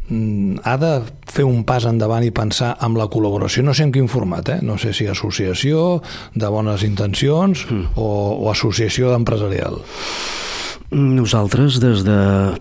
[0.08, 0.94] mm, ha de
[1.28, 4.60] fer un pas endavant i pensar amb la col·laboració, no sé en quin format, eh?
[4.64, 6.00] no sé si associació
[6.36, 8.00] de bones intencions mm.
[8.00, 9.84] o, o associació empresarial.
[10.94, 12.18] Nosaltres, des de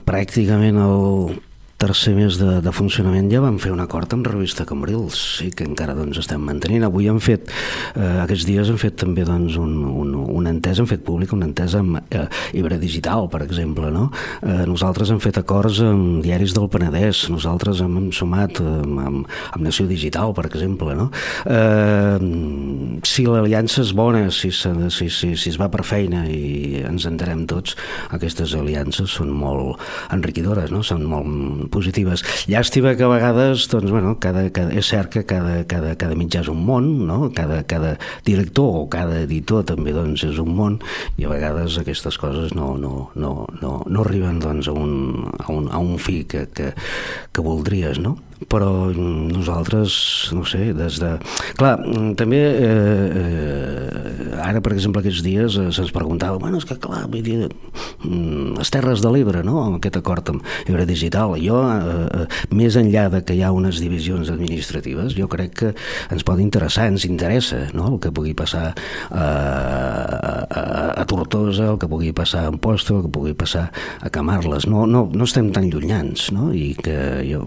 [0.09, 1.35] pràcticament el
[1.83, 5.65] tercer mes de, de funcionament ja vam fer un acord amb Revista Cambrils i que
[5.67, 6.85] encara doncs, estem mantenint.
[6.87, 7.49] Avui hem fet,
[7.97, 11.49] eh, aquests dies hem fet també doncs, un, un, una entesa, hem fet públic una
[11.49, 13.91] entesa amb eh, Ibre Digital, per exemple.
[13.91, 14.05] No?
[14.47, 19.35] Eh, nosaltres hem fet acords amb diaris del Penedès, nosaltres hem, hem sumat amb, amb,
[19.51, 20.95] amb Nació Digital, per exemple.
[20.95, 21.09] No?
[21.51, 27.11] Eh, si l'aliança és bona, si, si, si, si es va per feina i ens
[27.11, 27.75] entenem tots,
[28.15, 29.83] aquestes aliances són molt
[30.15, 30.87] enriquidores, no?
[30.87, 32.25] són molt positives.
[32.51, 36.43] Llàstima que a vegades, doncs, bueno, cada, cada, és cert que cada, cada, cada mitjà
[36.45, 37.31] és un món, no?
[37.37, 40.79] cada, cada director o cada editor també doncs, és un món
[41.19, 45.49] i a vegades aquestes coses no, no, no, no, no arriben doncs, a, un, a,
[45.53, 46.73] un, a un fi que, que,
[47.33, 48.19] que voldries, no?
[48.51, 49.95] Però nosaltres,
[50.37, 51.13] no sé, des de...
[51.59, 51.77] Clar,
[52.19, 57.05] també eh, eh, ara, per exemple, aquests dies eh, se'ns preguntava, bueno, és que clar,
[57.13, 61.61] vull dir, mm, les Terres de l'Ebre, no?, amb aquest acord amb Ebre Digital, jo,
[61.63, 65.73] eh, eh, més enllà de que hi ha unes divisions administratives, jo crec que
[66.13, 68.71] ens pot interessar, ens interessa, no?, el que pugui passar
[69.11, 70.63] a, a,
[71.03, 73.69] a Tortosa, el que pugui passar a Amposta, el que pugui passar
[74.01, 77.45] a Camarles, no, no, no estem tan llunyans, no?, i que jo...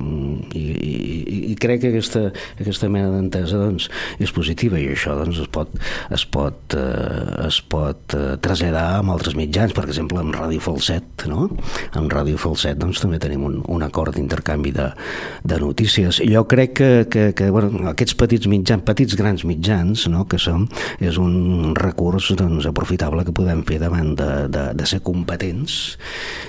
[0.56, 2.28] I, i, i crec que aquesta,
[2.60, 3.90] aquesta mena d'entesa doncs,
[4.22, 5.72] és positiva i això doncs, es pot,
[6.16, 11.28] es pot, eh, es pot eh, traslladar amb altres mitjans, per exemple amb Ràdio Falset
[11.32, 11.50] no?
[11.98, 14.90] amb Ràdio Falset doncs, també tenim un, un acord d'intercanvi de,
[15.44, 20.26] de notícies jo crec que, que, que bueno, aquests petits mitjans, petits grans mitjans no?
[20.30, 20.68] que som,
[21.00, 25.96] és un recurs doncs, aprofitable que podem fer davant de, de, de ser competents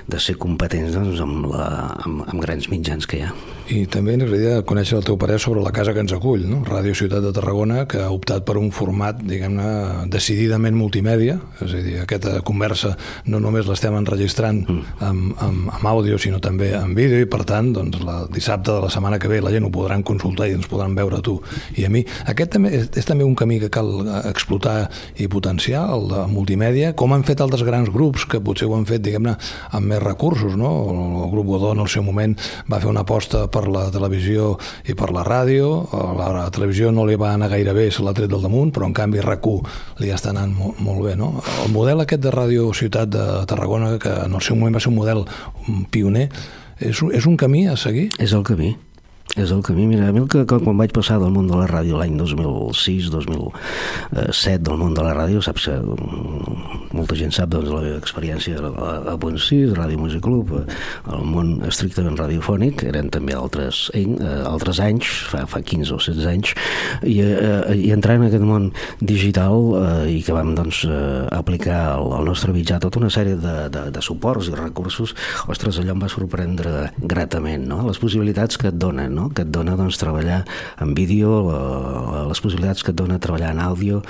[0.06, 1.66] de ser competents doncs, amb, la,
[2.04, 3.32] amb, amb grans mitjans que hi ha.
[3.72, 6.62] I també m'agradaria conèixer el teu parer sobre la casa que ens acull, no?
[6.66, 11.82] Ràdio Ciutat de Tarragona, que ha optat per un format, diguem-ne, decididament multimèdia, és a
[11.84, 12.94] dir, aquesta conversa
[13.30, 14.96] no només l'estem enregistrant mm.
[15.06, 18.82] amb, amb, amb àudio, sinó també amb vídeo, i per tant, doncs, la dissabte de
[18.86, 21.36] la setmana que ve la gent ho podran consultar i ens podran veure tu
[21.76, 22.02] i a mi.
[22.26, 23.92] Aquest també és, és també un camí que cal
[24.24, 24.88] explotar
[25.22, 28.88] i potenciar, el de multimèdia, com han fet altres grans grups que potser ho han
[28.88, 29.36] fet, diguem-ne,
[29.70, 30.74] amb més recursos, no?
[30.96, 32.34] El grup Godó en el seu moment
[32.66, 34.05] va fer una aposta per la televisió
[34.86, 38.14] i per la ràdio, la, la televisió no li va anar gaire bé, se l'ha
[38.16, 39.46] tret del damunt, però en canvi rac
[40.00, 41.16] li està anant molt, molt bé.
[41.16, 41.34] No?
[41.64, 44.90] El model aquest de Ràdio Ciutat de Tarragona, que en el seu moment va ser
[44.90, 45.24] un model
[45.90, 46.28] pioner,
[46.78, 48.10] és, és un camí a seguir?
[48.18, 48.74] És el camí
[49.36, 49.86] és el camí.
[49.86, 53.10] Mira, a mi el que, quan vaig passar del món de la ràdio l'any 2006,
[53.12, 58.58] 2007 del món de la ràdio, saps mm, molta gent sap doncs, la meva experiència
[58.58, 60.64] a, a Punt 6, Ràdio Music Club, eh,
[61.12, 64.06] el món estrictament radiofònic, eren també altres, eh,
[64.48, 66.54] altres anys, fa, fa 15 o 16 anys,
[67.04, 68.70] i, eh, i entrar en aquest món
[69.00, 73.36] digital eh, i que vam doncs, eh, aplicar al, al nostre mitjà tota una sèrie
[73.40, 75.12] de, de, de suports i recursos,
[75.52, 77.82] ostres, allò em va sorprendre gratament, no?
[77.86, 79.25] les possibilitats que et donen, no?
[79.34, 80.44] Que et dona doncs, treballar
[80.82, 84.02] en vídeo, la, les possibilitats que et dona treballar en àudio,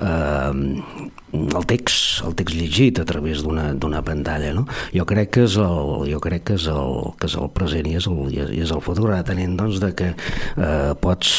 [0.00, 4.66] eh, el text, el text llegit a través d'una pantalla, no?
[4.92, 7.96] Jo crec que és el, jo crec que és el, que és el present i
[7.96, 11.32] és el, i és el futur, atenent doncs de que eh, pots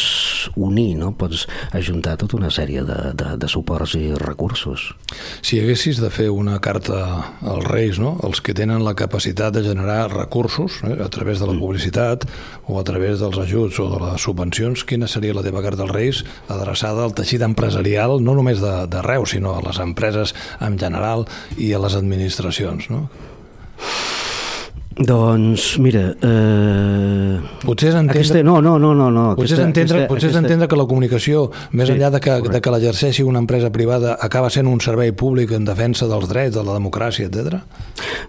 [0.57, 1.11] unir, no?
[1.17, 1.45] Pots
[1.77, 4.89] ajuntar tota una sèrie de, de, de suports i recursos.
[5.45, 7.03] Si haguessis de fer una carta
[7.41, 8.15] als Reis, no?
[8.25, 11.61] Els que tenen la capacitat de generar recursos eh, a través de la mm.
[11.61, 12.25] publicitat
[12.65, 15.95] o a través dels ajuts o de les subvencions, quina seria la teva carta als
[15.95, 20.77] Reis adreçada al teixit empresarial, no només de, de Reus, sinó a les empreses en
[20.79, 23.07] general i a les administracions, no?
[24.97, 26.01] Doncs, mira...
[26.21, 27.37] Eh...
[27.63, 28.19] Potser és entendre...
[28.19, 29.23] Aquesta, no, no, no, no, no.
[29.33, 30.39] Potser, aquesta, és entendre, aquesta, potser aquesta...
[30.39, 33.71] és entendre que la comunicació, més sí, enllà de que, de que l'exerceixi una empresa
[33.73, 37.63] privada, acaba sent un servei públic en defensa dels drets, de la democràcia, etc.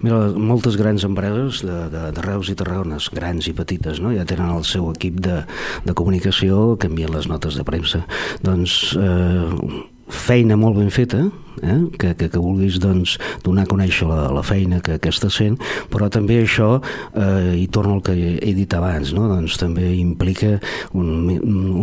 [0.05, 4.15] Mira, moltes grans empreses de, de, de Reus i Tarragones, grans i petites, no?
[4.17, 5.43] ja tenen el seu equip de,
[5.85, 8.07] de comunicació que envien les notes de premsa.
[8.45, 11.23] Doncs eh, feina molt ben feta,
[11.63, 11.79] eh?
[11.99, 15.59] que, que, que vulguis doncs, donar a conèixer la, la feina que, que estàs fent,
[15.93, 16.77] però també això,
[17.15, 19.29] eh, i torno al que he dit abans, no?
[19.31, 20.59] doncs també implica
[20.93, 21.31] un,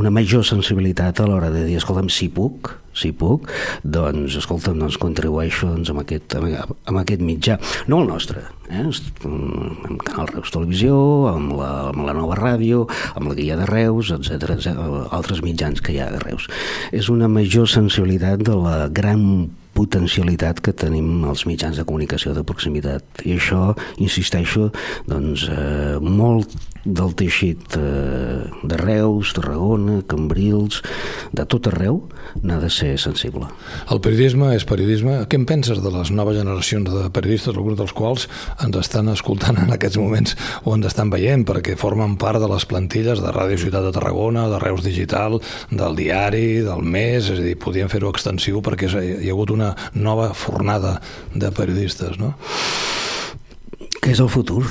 [0.02, 3.50] una major sensibilitat a l'hora de dir, escolta'm, si puc, si puc,
[3.84, 7.58] doncs, escolta'm, doncs contribueixo doncs, amb, aquest, amb, aquest mitjà.
[7.92, 8.84] No el nostre, eh?
[8.84, 10.98] amb Canal Reus Televisió,
[11.32, 14.52] amb la, amb la nova ràdio, amb la guia de Reus, etc
[15.12, 16.48] altres mitjans que hi ha de Reus.
[16.92, 22.44] És una major sensibilitat de la gran potencialitat que tenim els mitjans de comunicació de
[22.48, 23.72] proximitat i això,
[24.04, 24.70] insisteixo
[25.08, 26.52] doncs eh, molt
[26.86, 30.82] del teixit eh, de Reus, Tarragona, Cambrils
[31.32, 32.02] de tot arreu
[32.42, 33.48] n'ha de ser sensible.
[33.92, 35.20] El periodisme és periodisme.
[35.30, 38.28] Què en penses de les noves generacions de periodistes, alguns dels quals
[38.64, 42.66] ens estan escoltant en aquests moments o ens estan veient perquè formen part de les
[42.70, 45.40] plantilles de Ràdio Ciutat de Tarragona, de Reus Digital,
[45.70, 49.74] del diari, del mes, és a dir, podien fer-ho extensiu perquè hi ha hagut una
[49.94, 50.98] nova fornada
[51.36, 52.34] de periodistes, no?
[54.02, 54.64] Que és el futur,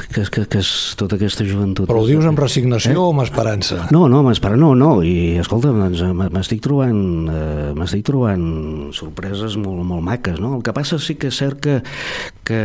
[0.00, 1.88] que, que, que és tota aquesta joventut.
[1.90, 2.98] Però ho dius amb resignació eh?
[3.00, 3.86] o amb esperança?
[3.94, 6.02] No, no, amb esperança, no, no, i escolta, doncs,
[6.32, 8.46] m'estic trobant, eh, m'estic trobant
[8.96, 10.56] sorpreses molt, molt maques, no?
[10.58, 11.78] El que passa sí que és cert que,
[12.46, 12.60] que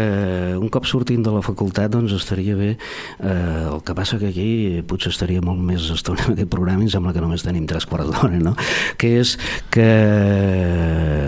[0.57, 2.71] un cop sortint de la facultat doncs estaria bé,
[3.19, 4.49] eh, el que passa que aquí
[4.87, 7.87] potser estaria molt més estona en aquest programa i em sembla que només tenim tres
[7.89, 8.55] quarts d'hora, no?
[8.97, 9.35] Que és
[9.73, 9.89] que,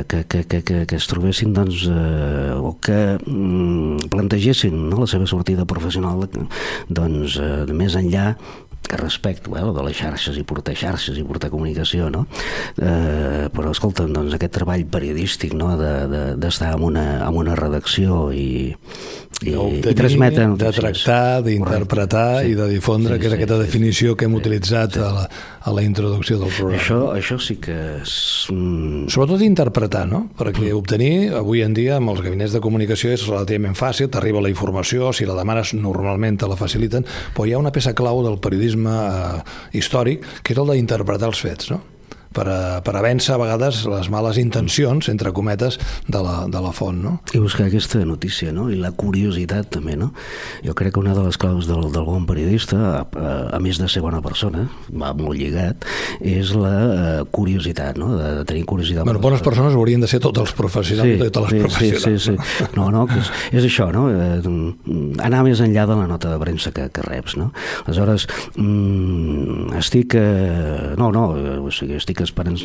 [0.08, 5.10] que, que, que, que, que es trobessin, doncs, eh, o que mm, plantegessin no, la
[5.10, 5.89] seva sortida professional
[6.90, 8.36] doncs, eh, més enllà
[8.90, 12.26] que respecto, eh, de les xarxes i portar xarxes i portar comunicació, no?
[12.78, 17.58] Eh, però, escolta'm, doncs aquest treball periodístic, no?, d'estar de, de, en, una, en una
[17.60, 18.74] redacció i,
[19.42, 20.76] i, i transmetre notícies.
[20.76, 24.42] De tractar, d'interpretar i de difondre, sí, que és sí, aquesta definició que hem sí,
[24.42, 25.04] utilitzat sí.
[25.04, 25.26] a, la,
[25.64, 26.82] a la introducció del programa.
[26.82, 28.16] Això, això sí que és...
[29.14, 30.26] Sobretot interpretar, no?
[30.40, 34.52] Perquè obtenir, avui en dia, amb els gabinets de comunicació és relativament fàcil, t'arriba la
[34.52, 38.42] informació, si la demanes normalment te la faciliten, però hi ha una peça clau del
[38.44, 39.40] periodisme eh,
[39.80, 41.82] històric, que és el d'interpretar els fets, no?
[42.36, 46.62] Per a, per a vèncer a vegades les males intencions, entre cometes, de la, de
[46.62, 47.00] la font.
[47.00, 47.16] No?
[47.34, 48.70] I buscar aquesta notícia, no?
[48.70, 49.98] i la curiositat també.
[50.00, 50.12] No?
[50.66, 53.80] Jo crec que una de les claus del, del bon periodista, a, a, a més
[53.82, 55.88] de ser bona persona, va molt lligat,
[56.20, 58.14] és la uh, curiositat, no?
[58.18, 59.08] de, de tenir curiositat.
[59.08, 62.06] Bueno, bones persones haurien de ser tots els professionals, sí, totes les sí, professionals.
[62.06, 62.70] Sí, sí, sí.
[62.78, 64.08] No, no, és, és això, no?
[64.14, 64.40] Eh,
[65.26, 67.38] anar més enllà de la nota de premsa que, que reps.
[67.40, 67.50] No?
[67.88, 70.18] Aleshores, mm, estic...
[70.20, 71.26] Eh, no, no,
[71.66, 72.64] o sigui, estic estic esperanç,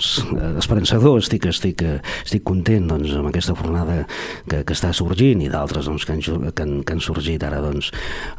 [0.58, 1.82] esperançador, estic, estic,
[2.24, 4.04] estic content doncs, amb aquesta fornada
[4.48, 7.60] que, que està sorgint i d'altres doncs, que, han, que, han, que han sorgit ara
[7.62, 7.90] doncs,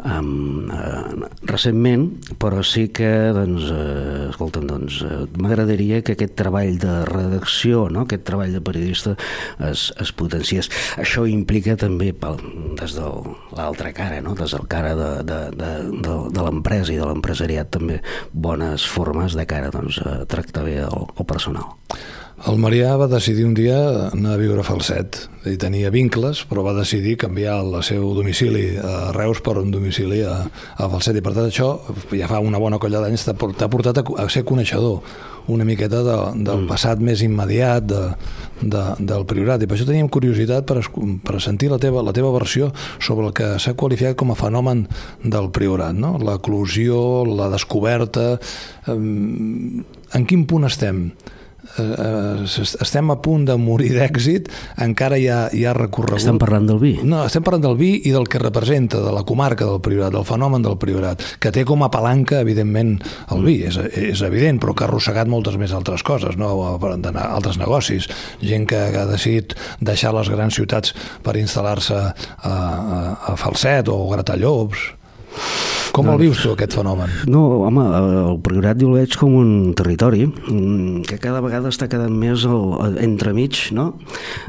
[0.04, 2.08] um, uh, recentment,
[2.41, 8.06] però sí que doncs, uh, escolta'm, doncs, uh, m'agradaria que aquest treball de redacció, no?
[8.06, 9.15] aquest treball de periodista
[9.69, 10.69] es, es potenciés.
[11.01, 12.39] Això implica també pel,
[12.80, 13.10] des de
[13.56, 14.36] l'altra cara, no?
[14.38, 15.71] des del cara de, de, de,
[16.06, 18.01] de, de l'empresa i de l'empresariat també
[18.32, 21.76] bones formes de cara doncs, a tractar bé el, o personal?
[22.46, 23.78] El Marià va decidir un dia
[24.12, 25.22] anar a viure a Falset.
[25.48, 30.20] I tenia vincles, però va decidir canviar el seu domicili a Reus per un domicili
[30.28, 31.15] a, a Falset.
[31.15, 31.70] I per tant això,
[32.12, 35.00] ja fa una bona colla d'anys, t'ha portat a, a ser coneixedor
[35.48, 36.70] una miqueta de, del mm.
[36.70, 38.02] passat més immediat de,
[38.62, 39.62] de, del Priorat.
[39.62, 40.80] I per això teníem curiositat per,
[41.26, 44.86] per sentir la teva, la teva versió sobre el que s'ha qualificat com a fenomen
[45.24, 46.18] del Priorat, no?
[46.22, 48.34] l'eclusió, la descoberta...
[48.88, 51.10] Eh, en quin punt estem?
[51.78, 52.46] eh,
[52.82, 54.50] estem a punt de morir d'èxit,
[54.82, 56.22] encara hi ha, hi ha recorregut.
[56.22, 56.94] Estem parlant del vi?
[57.04, 60.28] No, estem parlant del vi i del que representa, de la comarca del Priorat, del
[60.28, 62.96] fenomen del Priorat, que té com a palanca, evidentment,
[63.36, 66.54] el vi, és, és evident, però que ha arrossegat moltes més altres coses, no?
[66.76, 68.10] altres negocis,
[68.44, 72.12] gent que ha decidit deixar les grans ciutats per instal·lar-se a,
[72.52, 72.54] a,
[73.34, 74.91] a Falset o Gratallops,
[75.95, 77.12] com el vius tu, aquest fenomen?
[77.31, 81.88] No, home, el Priorat jo el veig com un territori mm, que cada vegada està
[81.91, 83.88] quedant més el, entremig no?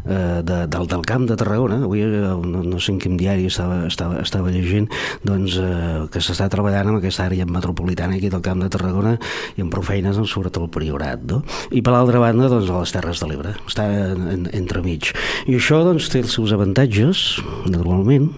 [0.04, 1.78] eh, de, del, del camp de Tarragona.
[1.86, 4.88] Avui eh, no, no sé en quin diari estava, estava, estava llegint
[5.26, 9.16] doncs, eh, que s'està treballant en aquesta àrea metropolitana aquí del camp de Tarragona
[9.56, 11.22] i amb prou feines doncs, sobretot el Priorat.
[11.30, 11.42] No?
[11.70, 13.54] I per l'altra banda, doncs, a les Terres de l'Ebre.
[13.68, 15.12] Està en, en, entremig.
[15.46, 17.24] I això doncs, té els seus avantatges,
[17.70, 18.32] normalment,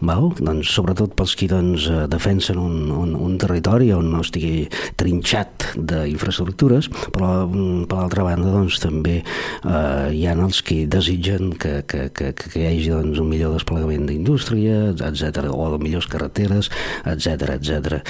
[0.00, 0.32] val?
[0.40, 4.66] Doncs, sobretot pels qui doncs, defensen en un, un, un territori on no estigui
[4.98, 11.80] trinxat d'infraestructures, però per l'altra banda doncs, també eh, hi ha els que desitgen que,
[11.88, 16.70] que, que, que hi hagi doncs, un millor desplegament d'indústria, etc o de millors carreteres,
[17.04, 18.00] etc etc.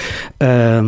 [0.43, 0.81] Eh,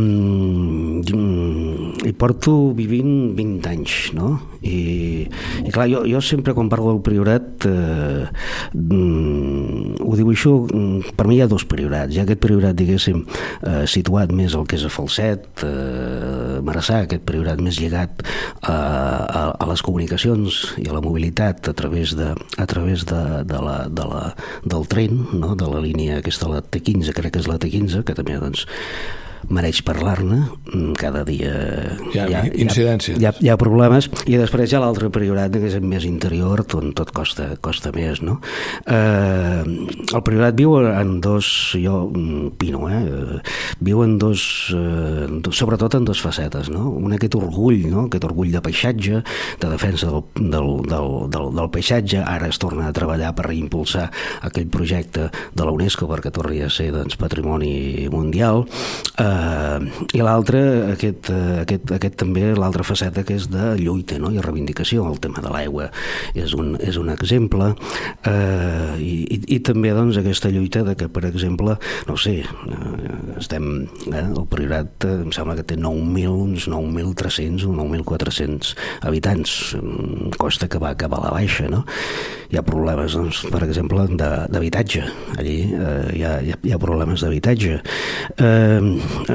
[2.10, 4.36] i porto vivint 20 anys, no?
[4.60, 5.24] I,
[5.64, 8.26] i clar, jo, jo sempre quan parlo del priorat eh,
[8.76, 13.22] mm, ho això mm, per mi hi ha dos priorats hi ha aquest priorat diguéssim
[13.62, 18.24] eh, situat més al que és a Falset eh, Marassà, aquest priorat més lligat
[18.62, 23.24] a, a, a les comunicacions i a la mobilitat a través de, a través de,
[23.50, 24.26] de la, de la,
[24.66, 25.56] del tren no?
[25.60, 28.66] de la línia aquesta la T15, crec que és la T15 que també doncs
[29.54, 31.54] mereix parlar-ne mm, cada dia
[32.14, 35.10] hi ha, hi ha incidències hi ha, hi ha problemes i després hi ha l'altre
[35.14, 38.38] priorat que és més interior on tot costa, costa més no?
[38.86, 43.40] eh, el priorat viu en dos jo mm, pino eh,
[43.82, 44.44] viu en dos
[44.76, 46.90] eh, sobretot en dos facetes no?
[46.94, 48.06] un aquest orgull no?
[48.08, 49.24] aquest orgull de paisatge
[49.60, 54.10] de defensa del, del, del, del, del paisatge ara es torna a treballar per reimpulsar
[54.46, 58.66] aquell projecte de la UNESCO perquè torni a ser doncs, patrimoni mundial
[59.18, 60.60] eh, Uh, I l'altre,
[60.92, 64.32] aquest, uh, aquest, aquest també, l'altra faceta que és de lluita no?
[64.36, 65.88] i reivindicació, el tema de l'aigua
[66.34, 71.08] és, un, és un exemple uh, i, i, i també doncs, aquesta lluita de que,
[71.14, 71.78] per exemple,
[72.10, 73.70] no sé, uh, estem,
[74.12, 78.76] eh, el Priorat uh, em sembla que té 9.000, uns 9.300 o 9.400
[79.08, 79.56] habitants,
[80.40, 81.86] costa que va acabar a la baixa, no?
[82.50, 85.04] Hi ha problemes, doncs, per exemple, d'habitatge.
[85.38, 87.78] Allí uh, hi, ha, hi ha problemes d'habitatge.
[88.40, 89.29] Uh, eh,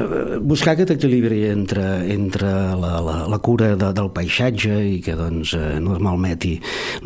[0.45, 5.55] buscar aquest equilibri entre, entre la, la, la cura de, del paisatge i que doncs,
[5.57, 6.55] eh, no es malmeti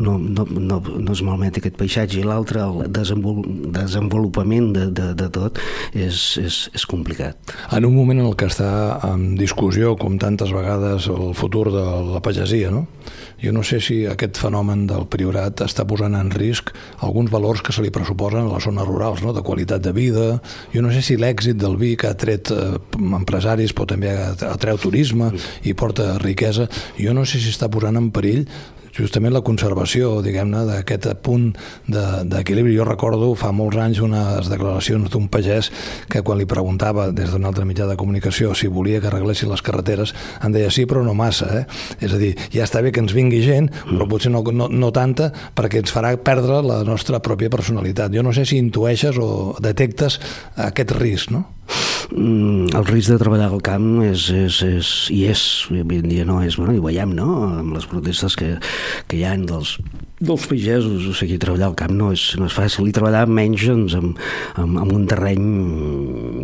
[0.00, 3.42] no, no, no, no es malmeti aquest paisatge i l'altre, el desenvol,
[3.74, 5.60] desenvolupament de, de, de tot
[5.94, 7.54] és, és, és complicat.
[7.74, 11.84] En un moment en el que està en discussió, com tantes vegades, el futur de
[12.14, 12.86] la pagesia, no?
[13.40, 17.72] Jo no sé si aquest fenomen del priorat està posant en risc alguns valors que
[17.72, 19.32] se li pressuposen a les zones rurals, no?
[19.32, 20.26] de qualitat de vida.
[20.74, 24.80] Jo no sé si l'èxit del vi que ha tret eh, empresaris però també atreu
[24.80, 25.32] turisme
[25.64, 26.68] i porta riquesa.
[27.00, 28.44] Jo no sé si està posant en perill
[28.96, 31.50] justament la conservació, diguem-ne, d'aquest punt
[31.88, 32.74] d'equilibri.
[32.74, 35.70] De, jo recordo fa molts anys unes declaracions d'un pagès
[36.10, 39.62] que quan li preguntava des d'un altre mitjà de comunicació si volia que arreglessin les
[39.62, 41.50] carreteres, em deia sí, però no massa.
[41.60, 41.64] Eh?
[42.00, 44.92] És a dir, ja està bé que ens vingui gent, però potser no, no, no
[44.94, 48.12] tanta perquè ens farà perdre la nostra pròpia personalitat.
[48.14, 50.20] Jo no sé si intueixes o detectes
[50.70, 51.46] aquest risc, no?
[52.10, 56.26] Mm, el risc de treballar al camp és, és, és, i és, avui en dia
[56.26, 57.28] no és, bueno, i veiem, no?,
[57.60, 58.56] amb les protestes que,
[59.06, 59.76] que hi ha dels,
[60.20, 63.62] dels pagesos, o sigui, treballar al camp no és, no és fàcil, i treballar menys
[63.64, 64.18] doncs, amb,
[64.60, 65.46] amb, amb un terreny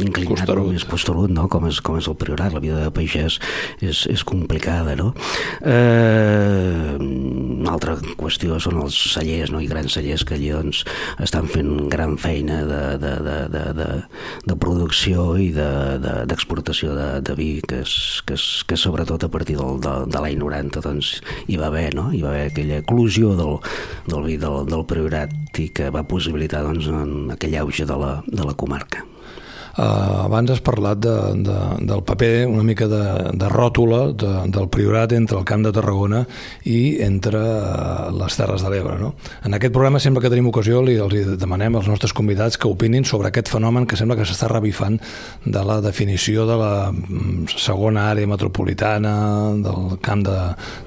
[0.00, 0.70] inclinat, posturut.
[0.72, 3.36] més posturut, no?, com és, com és el priorat, la vida de pagès
[3.84, 5.10] és, és complicada, no?
[5.60, 10.80] Eh, una altra qüestió són els cellers, no?, i grans cellers que allí, doncs,
[11.20, 13.90] estan fent gran feina de, de, de, de, de,
[14.48, 19.32] de producció i d'exportació de, de, de vi, que, és, que, és, que sobretot a
[19.32, 21.12] partir del, de, de l'any 90 doncs,
[21.44, 22.08] hi va haver, no?
[22.16, 23.58] hi va haver aquella eclusió del,
[24.06, 28.16] del vi del, del Priorat i que va possibilitar doncs, en aquell auge de la,
[28.26, 29.04] de la comarca.
[29.76, 31.12] Uh, abans has parlat de,
[31.44, 33.02] de, del paper una mica de,
[33.36, 36.22] de ròtula de, del Priorat entre el Camp de Tarragona
[36.64, 38.96] i entre uh, les Terres de l'Ebre.
[38.96, 39.12] No?
[39.44, 43.04] En aquest programa sempre que tenim ocasió li, els demanem als nostres convidats que opinin
[43.04, 44.96] sobre aquest fenomen que sembla que s'està revifant
[45.44, 49.12] de la definició de la mm, segona àrea metropolitana
[49.60, 50.38] del camp de,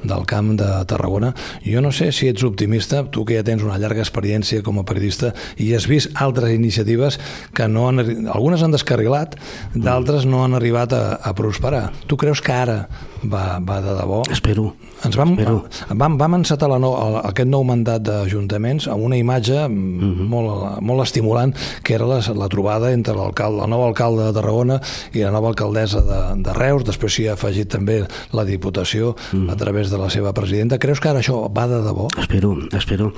[0.01, 1.35] del camp de Tarragona.
[1.61, 4.87] Jo no sé si ets optimista, tu que ja tens una llarga experiència com a
[4.89, 7.21] periodista i has vist altres iniciatives
[7.53, 8.01] que no han...
[8.33, 9.37] Algunes han descarrilat,
[9.75, 11.89] d'altres no han arribat a, a prosperar.
[12.07, 12.81] Tu creus que ara
[13.23, 14.21] va, va de debò?
[14.31, 14.73] Espero.
[15.05, 15.63] Ens vam, Espero.
[15.95, 16.91] vam, vam encetar la no,
[17.23, 20.13] aquest nou mandat d'ajuntaments amb una imatge mhm.
[20.13, 20.27] -huh.
[20.27, 24.81] molt, molt estimulant, que era la, la trobada entre l'alcalde, el nou alcalde de Tarragona
[25.13, 29.15] i la nova alcaldessa de, de Reus, després s'hi ha afegit també la Diputació uh
[29.33, 29.51] -huh.
[29.51, 30.77] a través de la seva presidenta.
[30.77, 32.07] Creus que ara això va de debò?
[32.17, 33.13] Espero, espero.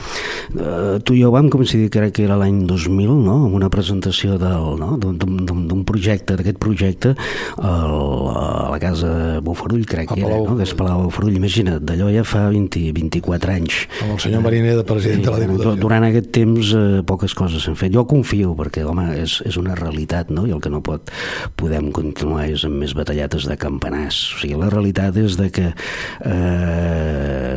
[0.54, 4.38] Uh, tu i jo vam coincidir, crec que era l'any 2000, no?, amb una presentació
[4.38, 5.84] d'un no?
[5.86, 7.16] projecte, d'aquest projecte,
[7.58, 7.94] el,
[8.36, 10.58] a la Casa Bufarull, crec que era, no?
[10.64, 11.36] és Palau Bufarull.
[11.38, 13.82] Imagina, d'allò ja fa 20, 24 anys.
[14.02, 15.76] Amb el senyor Mariner de president sí, de la Diputació.
[15.82, 17.94] Durant aquest temps eh, poques coses s'han fet.
[17.96, 20.46] Jo confio, perquè, home, és, és una realitat, no?
[20.50, 21.12] I el que no pot
[21.60, 24.22] podem continuar és amb més batallates de campanars.
[24.36, 26.32] O sigui, la realitat és de que eh,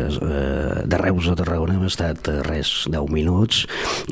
[0.08, 3.64] eh, de Reus a Tarragona hem estat eh, res, 10 minuts,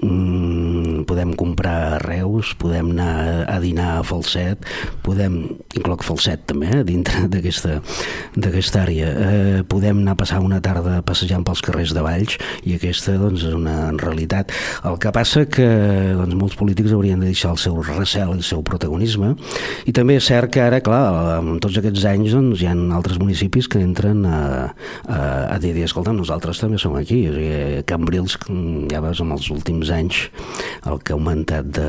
[0.03, 4.65] mm, podem comprar a Reus, podem anar a dinar a Falset,
[5.05, 5.39] podem,
[5.77, 11.45] incloc Falset també, eh, dintre d'aquesta àrea, eh, podem anar a passar una tarda passejant
[11.47, 14.53] pels carrers de Valls i aquesta doncs, és una realitat.
[14.89, 15.67] El que passa que
[16.19, 19.35] doncs, molts polítics haurien de deixar el seu recel, el seu protagonisme
[19.87, 21.03] i també és cert que ara, clar,
[21.39, 24.39] amb tots aquests anys doncs, hi ha altres municipis que entren a,
[25.07, 25.19] a,
[25.55, 27.23] a dir, escolta, nosaltres també som aquí.
[27.31, 28.39] O sigui, Cambrils,
[28.93, 30.27] ja veus, en els últims anys
[30.93, 31.89] el que ha augmentat de,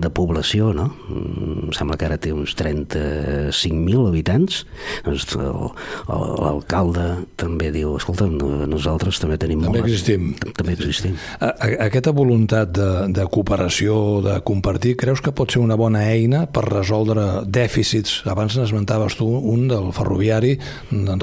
[0.00, 0.88] de població, no?
[1.10, 4.62] Em sembla que ara té uns 35.000 habitants.
[5.06, 7.06] Doncs l'alcalde
[7.40, 9.90] també diu, escolta, nosaltres també tenim també molt...
[9.90, 10.32] Existim.
[10.54, 11.18] També existim.
[11.38, 16.04] A, a, aquesta voluntat de, de cooperació, de compartir, creus que pot ser una bona
[16.12, 18.22] eina per resoldre dèficits?
[18.30, 20.56] Abans n'esmentaves tu un del ferroviari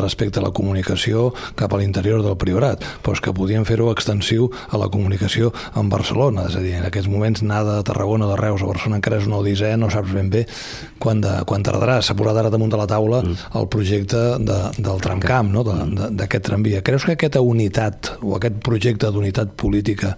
[0.01, 1.29] respecte a la comunicació
[1.59, 5.91] cap a l'interior del Priorat, però és que podien fer-ho extensiu a la comunicació amb
[5.93, 9.19] Barcelona, és a dir, en aquests moments anar de Tarragona, de Reus a Barcelona encara
[9.21, 10.45] és una odissea, no saps ben bé
[10.99, 11.99] quan, de, quan tardarà.
[12.01, 13.51] S'ha posat ara damunt de la taula mm.
[13.59, 15.65] el projecte de, del tramcamp, no?
[15.67, 16.83] de, de, d'aquest tramvia.
[16.85, 20.15] Creus que aquesta unitat o aquest projecte d'unitat política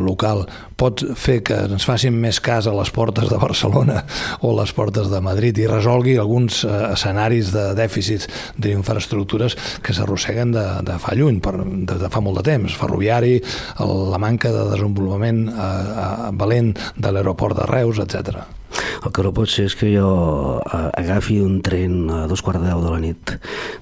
[0.00, 0.46] local
[0.76, 4.02] pot fer que ens facin més cas a les portes de Barcelona
[4.44, 8.28] o les portes de Madrid i resolgui alguns eh, escenaris de dèficits
[8.60, 12.76] d'infraestructures que s'arrosseguen de, de fa lluny, per, de, de fa molt de temps.
[12.76, 13.38] Ferroviari,
[13.80, 18.44] la manca de desenvolupament eh, eh, valent de l'aeroport de Reus, etc.
[19.06, 20.06] El que no pot ser és que jo
[20.58, 23.34] eh, agafi un tren a dos quarts de deu de la nit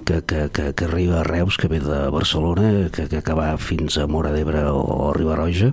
[0.05, 3.97] que, que, que, que arriba a Reus, que ve de Barcelona, que, que, va fins
[3.97, 5.71] a Mora d'Ebre o, o Ribarroja,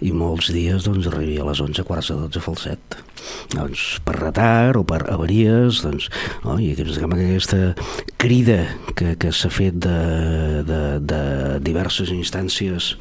[0.00, 2.98] i molts dies doncs, arribi a les 11, quarts de 12 falset.
[3.52, 6.08] Doncs per retard o per avaries, doncs,
[6.46, 6.56] no?
[6.56, 7.74] i que aquesta
[8.16, 8.62] crida
[8.96, 9.98] que, que s'ha fet de,
[10.64, 11.24] de, de
[11.60, 12.94] diverses instàncies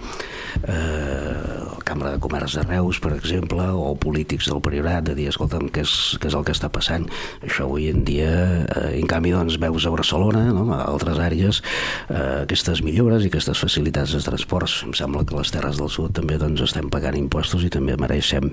[0.67, 5.27] eh, la Cambra de Comerç de Reus, per exemple, o polítics del Priorat, de dir,
[5.31, 7.05] escolta'm, què és, què és el que està passant?
[7.43, 8.29] Això avui en dia,
[8.63, 10.67] eh, en canvi, doncs, veus a Barcelona, no?
[10.73, 11.61] a altres àrees,
[12.09, 14.81] eh, aquestes millores i aquestes facilitats de transports.
[14.87, 18.51] Em sembla que les Terres del Sud també doncs, estem pagant impostos i també mereixem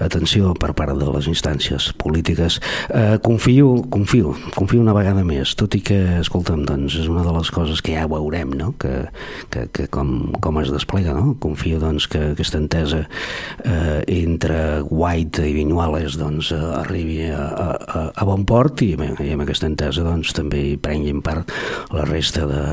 [0.00, 2.60] atenció per part de les instàncies polítiques.
[2.88, 7.32] Eh, confio, confio, confio una vegada més, tot i que, escolta'm, doncs, és una de
[7.36, 8.72] les coses que ja veurem, no?
[8.78, 9.08] que,
[9.50, 11.33] que, que com, com es desplega, no?
[11.42, 13.04] Confio doncs, que aquesta entesa
[13.64, 19.30] eh, entre White i Vinyuales doncs, eh, arribi a, a, a bon port i, i
[19.34, 21.52] amb aquesta entesa doncs, també hi prenguin part
[21.94, 22.64] la resta de,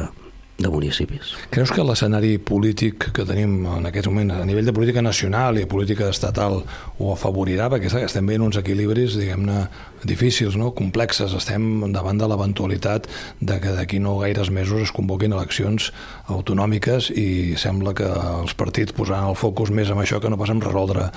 [0.61, 1.33] de municipis.
[1.53, 5.67] Creus que l'escenari polític que tenim en aquest moment a nivell de política nacional i
[5.69, 6.61] política estatal
[6.99, 7.69] ho afavorirà?
[7.73, 9.65] Perquè estem veient uns equilibris, diguem-ne,
[10.07, 10.71] difícils, no?
[10.77, 11.35] complexes.
[11.37, 13.09] Estem davant de l'eventualitat
[13.41, 15.91] de que d'aquí no gaires mesos es convoquin eleccions
[16.31, 20.53] autonòmiques i sembla que els partits posaran el focus més en això que no pas
[20.53, 21.09] en resoldre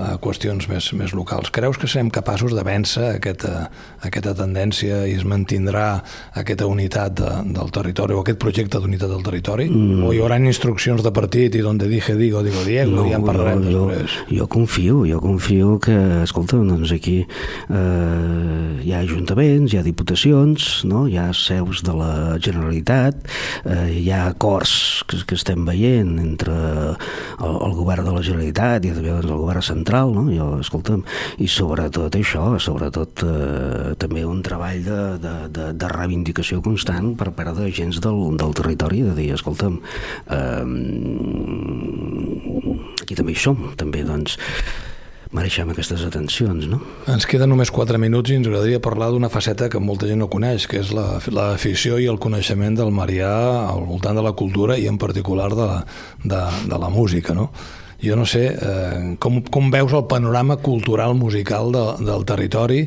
[0.00, 1.50] a qüestions més, més locals.
[1.52, 3.66] Creus que serem capaços de vèncer aquesta,
[4.00, 6.00] aquesta tendència i es mantindrà
[6.38, 9.68] aquesta unitat de, del territori o aquest projecte d'unitat del territori?
[9.68, 10.06] Mm.
[10.08, 13.26] O hi haurà instruccions de partit i donde dije digo, digo Diego, no, ja en
[13.26, 14.16] parlarem jo, després.
[14.30, 19.84] Jo, jo confio, jo confio que, escolta, doncs aquí eh, hi ha ajuntaments, hi ha
[19.84, 21.04] diputacions, no?
[21.10, 23.20] hi ha seus de la Generalitat,
[23.68, 28.88] eh, hi ha acords que, que estem veient entre el, el govern de la Generalitat
[28.88, 30.28] i també doncs, el govern central central, no?
[30.30, 31.02] Jo, escolta'm,
[31.42, 37.32] i sobretot això, sobretot eh, també un treball de, de, de, de reivindicació constant per
[37.34, 39.80] part de gens del, del territori, de dir, escolta'm,
[40.30, 40.64] eh,
[43.02, 44.38] aquí també hi som, també, doncs,
[45.32, 46.78] mereixem aquestes atencions, no?
[47.08, 50.28] Ens queden només 4 minuts i ens agradaria parlar d'una faceta que molta gent no
[50.28, 53.32] coneix, que és l'afició la, i el coneixement del Marià
[53.64, 55.78] al voltant de la cultura i en particular de la,
[56.20, 57.48] de, de la música, no?
[58.02, 62.82] Jo no sé, eh, com, com veus el panorama cultural musical de, del territori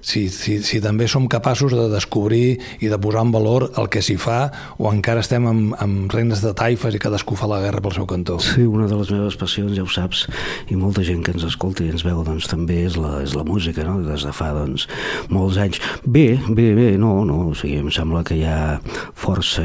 [0.00, 4.02] si, si, si també som capaços de descobrir i de posar en valor el que
[4.04, 7.82] s'hi fa o encara estem amb, amb regnes de taifes i cadascú fa la guerra
[7.84, 8.38] pel seu cantó.
[8.42, 10.26] Sí, una de les meves passions, ja ho saps,
[10.70, 13.44] i molta gent que ens escolta i ens veu doncs, també és la, és la
[13.46, 13.98] música, no?
[14.06, 14.88] des de fa doncs,
[15.32, 15.82] molts anys.
[16.04, 18.78] Bé, bé, bé, no, no, o sigui, em sembla que hi ha
[19.18, 19.64] força,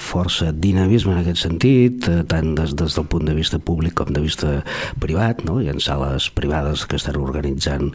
[0.00, 4.12] força dinamisme en aquest sentit, eh, tant des, des del punt de vista públic com
[4.14, 4.56] de vista
[5.02, 5.60] privat, no?
[5.60, 7.90] hi ha sales privades que estan organitzant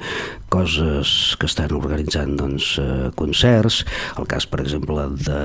[0.52, 3.84] coses que estan organitzant doncs, eh, concerts.
[4.20, 5.41] El cas, per exemple, de,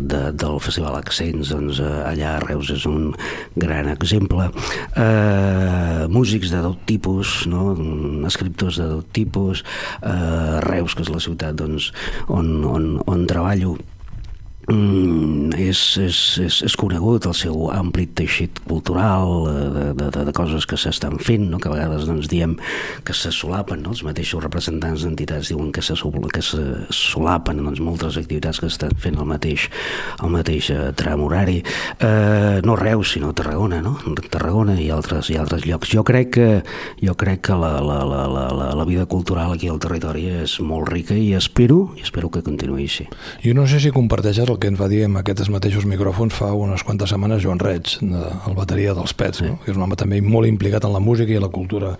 [0.00, 3.10] de, del Festival Accents, doncs, eh, allà a Reus és un
[3.56, 4.50] gran exemple.
[4.94, 7.70] Eh, músics de tot tipus, no?
[8.28, 9.64] escriptors de tot tipus.
[10.02, 11.92] Eh, Reus, que és la ciutat doncs,
[12.28, 13.78] on, on, on treballo,
[14.68, 20.24] Mm, és, és, és, és conegut el seu ampli teixit cultural eh, de, de, de,
[20.28, 21.58] de coses que s'estan fent, no?
[21.58, 22.58] que a vegades doncs, diem
[23.06, 23.94] que se solapen, no?
[23.94, 26.60] els mateixos representants d'entitats diuen que se, que se
[26.92, 29.66] solapen doncs, moltes activitats que estan fent el mateix,
[30.20, 31.62] el mateix eh, tram horari.
[31.96, 33.96] Eh, no Reus, sinó Tarragona, no?
[34.28, 35.90] Tarragona i altres, i altres llocs.
[35.90, 36.48] Jo crec que,
[37.00, 40.92] jo crec que la, la, la, la, la vida cultural aquí al territori és molt
[40.92, 43.08] rica i espero, i espero que continuï així.
[43.42, 46.52] Jo no sé si comparteixes el que ens va dir amb aquests mateixos micròfons fa
[46.56, 49.48] unes quantes setmanes Joan Reig, el bateria dels Pets, sí.
[49.50, 49.58] no?
[49.64, 51.96] que és un home també molt implicat en la música i la cultura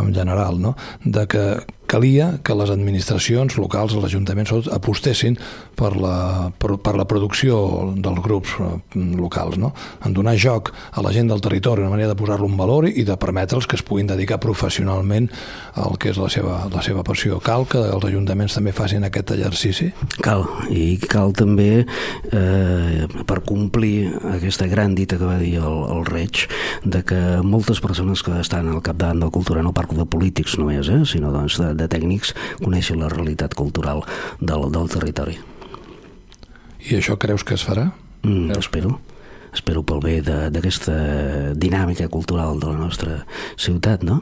[0.00, 0.76] en general, no?
[1.04, 1.44] de que
[1.86, 5.38] calia que les administracions locals, els ajuntaments, apostessin
[5.76, 7.58] per la, per, per la producció
[7.96, 8.72] dels grups eh,
[9.18, 9.72] locals, no?
[10.04, 13.04] en donar joc a la gent del territori, una manera de posar-lo en valor i
[13.06, 15.28] de permetre'ls que es puguin dedicar professionalment
[15.80, 17.40] al que és la seva, la seva passió.
[17.44, 19.90] Cal que els ajuntaments també facin aquest exercici?
[20.24, 26.04] Cal, i cal també eh, per complir aquesta gran dita que va dir el, el
[26.08, 26.46] Reig,
[26.84, 30.56] de que moltes persones que estan al capdavant de la cultura, no parlo de polítics
[30.60, 34.04] només, eh, sinó doncs de, de tècnics, coneixen la realitat cultural
[34.40, 35.38] del, del territori.
[36.84, 37.90] I això creus que es farà?
[38.24, 38.98] Mm, espero
[39.54, 40.94] espero pel bé d'aquesta
[41.54, 43.20] dinàmica cultural de la nostra
[43.56, 44.20] ciutat, no?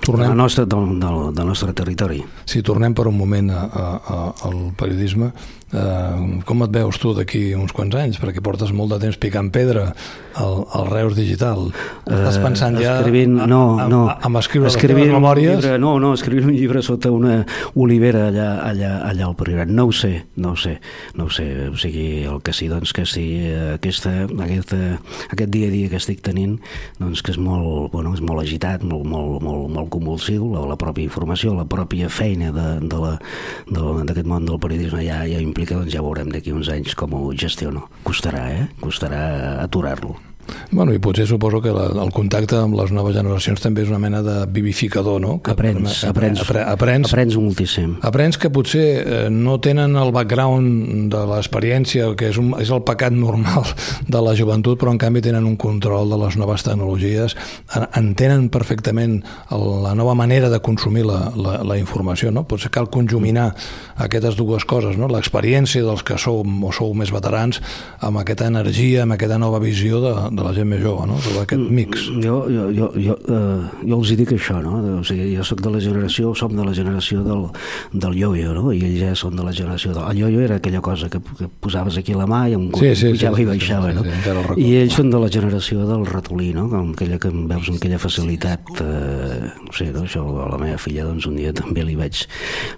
[0.00, 0.30] Tornem...
[0.30, 2.22] Del, nostre, del, del, del nostre territori.
[2.48, 5.30] Si tornem per un moment a, a, a, al periodisme,
[5.72, 8.18] eh, com et veus tu d'aquí uns quants anys?
[8.20, 9.90] Perquè portes molt de temps picant pedra
[10.40, 11.70] al, al Reus Digital.
[12.06, 15.60] Estàs eh, pensant ja escrivint, no, a, no, a, a escriure escrivint les memòries?
[15.60, 17.40] Llibre, no, no, escrivint un llibre sota una
[17.74, 19.70] olivera allà, allà, allà al Priorat.
[19.70, 20.76] No ho sé, no ho sé,
[21.18, 21.48] no ho sé.
[21.70, 23.26] O sigui, el que sí, doncs, que sí,
[23.74, 24.80] aquesta, aquesta,
[25.30, 26.58] aquest dia a dia que estic tenint,
[27.00, 30.78] doncs que és molt, bueno, és molt agitat, molt, molt, molt, molt convulsiu, la, la
[30.80, 35.76] pròpia informació, la pròpia feina d'aquest de, de món del periodisme ja, ja implica implica,
[35.76, 37.88] doncs ja veurem d'aquí uns anys com ho gestiono.
[38.06, 38.66] Costarà, eh?
[38.80, 40.16] Costarà aturar-lo.
[40.70, 43.98] Bueno, i potser suposo que la, el contacte amb les noves generacions també és una
[44.02, 45.38] mena de vivificador, no?
[45.42, 47.96] Que aprens, aprens, apre, aprens, aprens moltíssim.
[48.06, 52.84] Aprens que potser eh, no tenen el background de l'experiència, que és, un, és el
[52.86, 53.66] pecat normal
[54.06, 57.36] de la joventut, però en canvi tenen un control de les noves tecnologies,
[57.98, 59.18] entenen perfectament
[59.50, 62.46] el, la nova manera de consumir la, la, la informació, no?
[62.46, 63.50] Potser cal conjuminar
[63.98, 65.10] aquestes dues coses, no?
[65.10, 67.58] L'experiència dels que sou o sou més veterans
[68.06, 71.18] amb aquesta energia, amb aquesta nova visió de, de la gent més jove, no?
[71.24, 72.06] Sobre aquest mm, mix.
[72.22, 74.78] Jo, jo, jo, jo, uh, jo els dic això, no?
[75.00, 77.46] O sigui, jo sóc de la generació, som de la generació del,
[77.92, 78.70] del yo-yo, no?
[78.74, 80.06] I ells ja són de la generació del...
[80.10, 83.12] El yo-yo era aquella cosa que, que posaves aquí la mà i un sí, sí,
[83.14, 84.44] pujava sí, i baixava, sí, sí, no?
[84.54, 86.68] Sí, I ells són de la generació del ratolí, no?
[86.72, 90.06] Com aquella que veus amb aquella facilitat, eh, no sé, no?
[90.06, 92.24] això a la meva filla, doncs un dia també li vaig,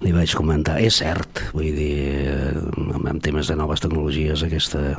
[0.05, 0.79] li vaig comentar.
[0.83, 1.93] És cert, vull dir,
[2.33, 4.97] eh, en temes de noves tecnologies, aquesta,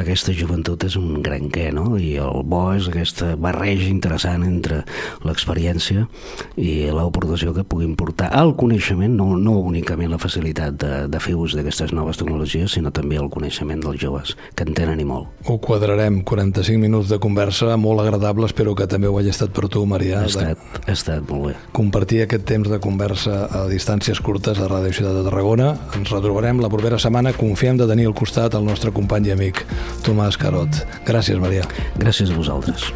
[0.00, 1.81] aquesta joventut és un gran què, no?
[1.98, 4.82] I el bo és aquesta barreja interessant entre
[5.26, 6.06] l'experiència
[6.56, 11.34] i l'aportació que puguin portar al coneixement, no, no únicament la facilitat de, de fer
[11.38, 15.30] ús d'aquestes noves tecnologies, sinó també el coneixement dels joves, que en tenen i molt.
[15.48, 19.68] Ho quadrarem, 45 minuts de conversa molt agradable, espero que també ho hagi estat per
[19.72, 20.22] tu, Marià.
[20.22, 21.54] Ha estat, ha estat molt bé.
[21.76, 25.72] Compartir aquest temps de conversa a distàncies curtes a Ràdio Ciutat de Tarragona.
[25.98, 27.34] Ens retrobarem la propera setmana.
[27.36, 29.64] Confiem de tenir al costat el nostre company i amic,
[30.06, 30.82] Tomàs Carot.
[31.08, 31.66] Gràcies, Marià.
[31.98, 32.90] Gràcies a vosaltres.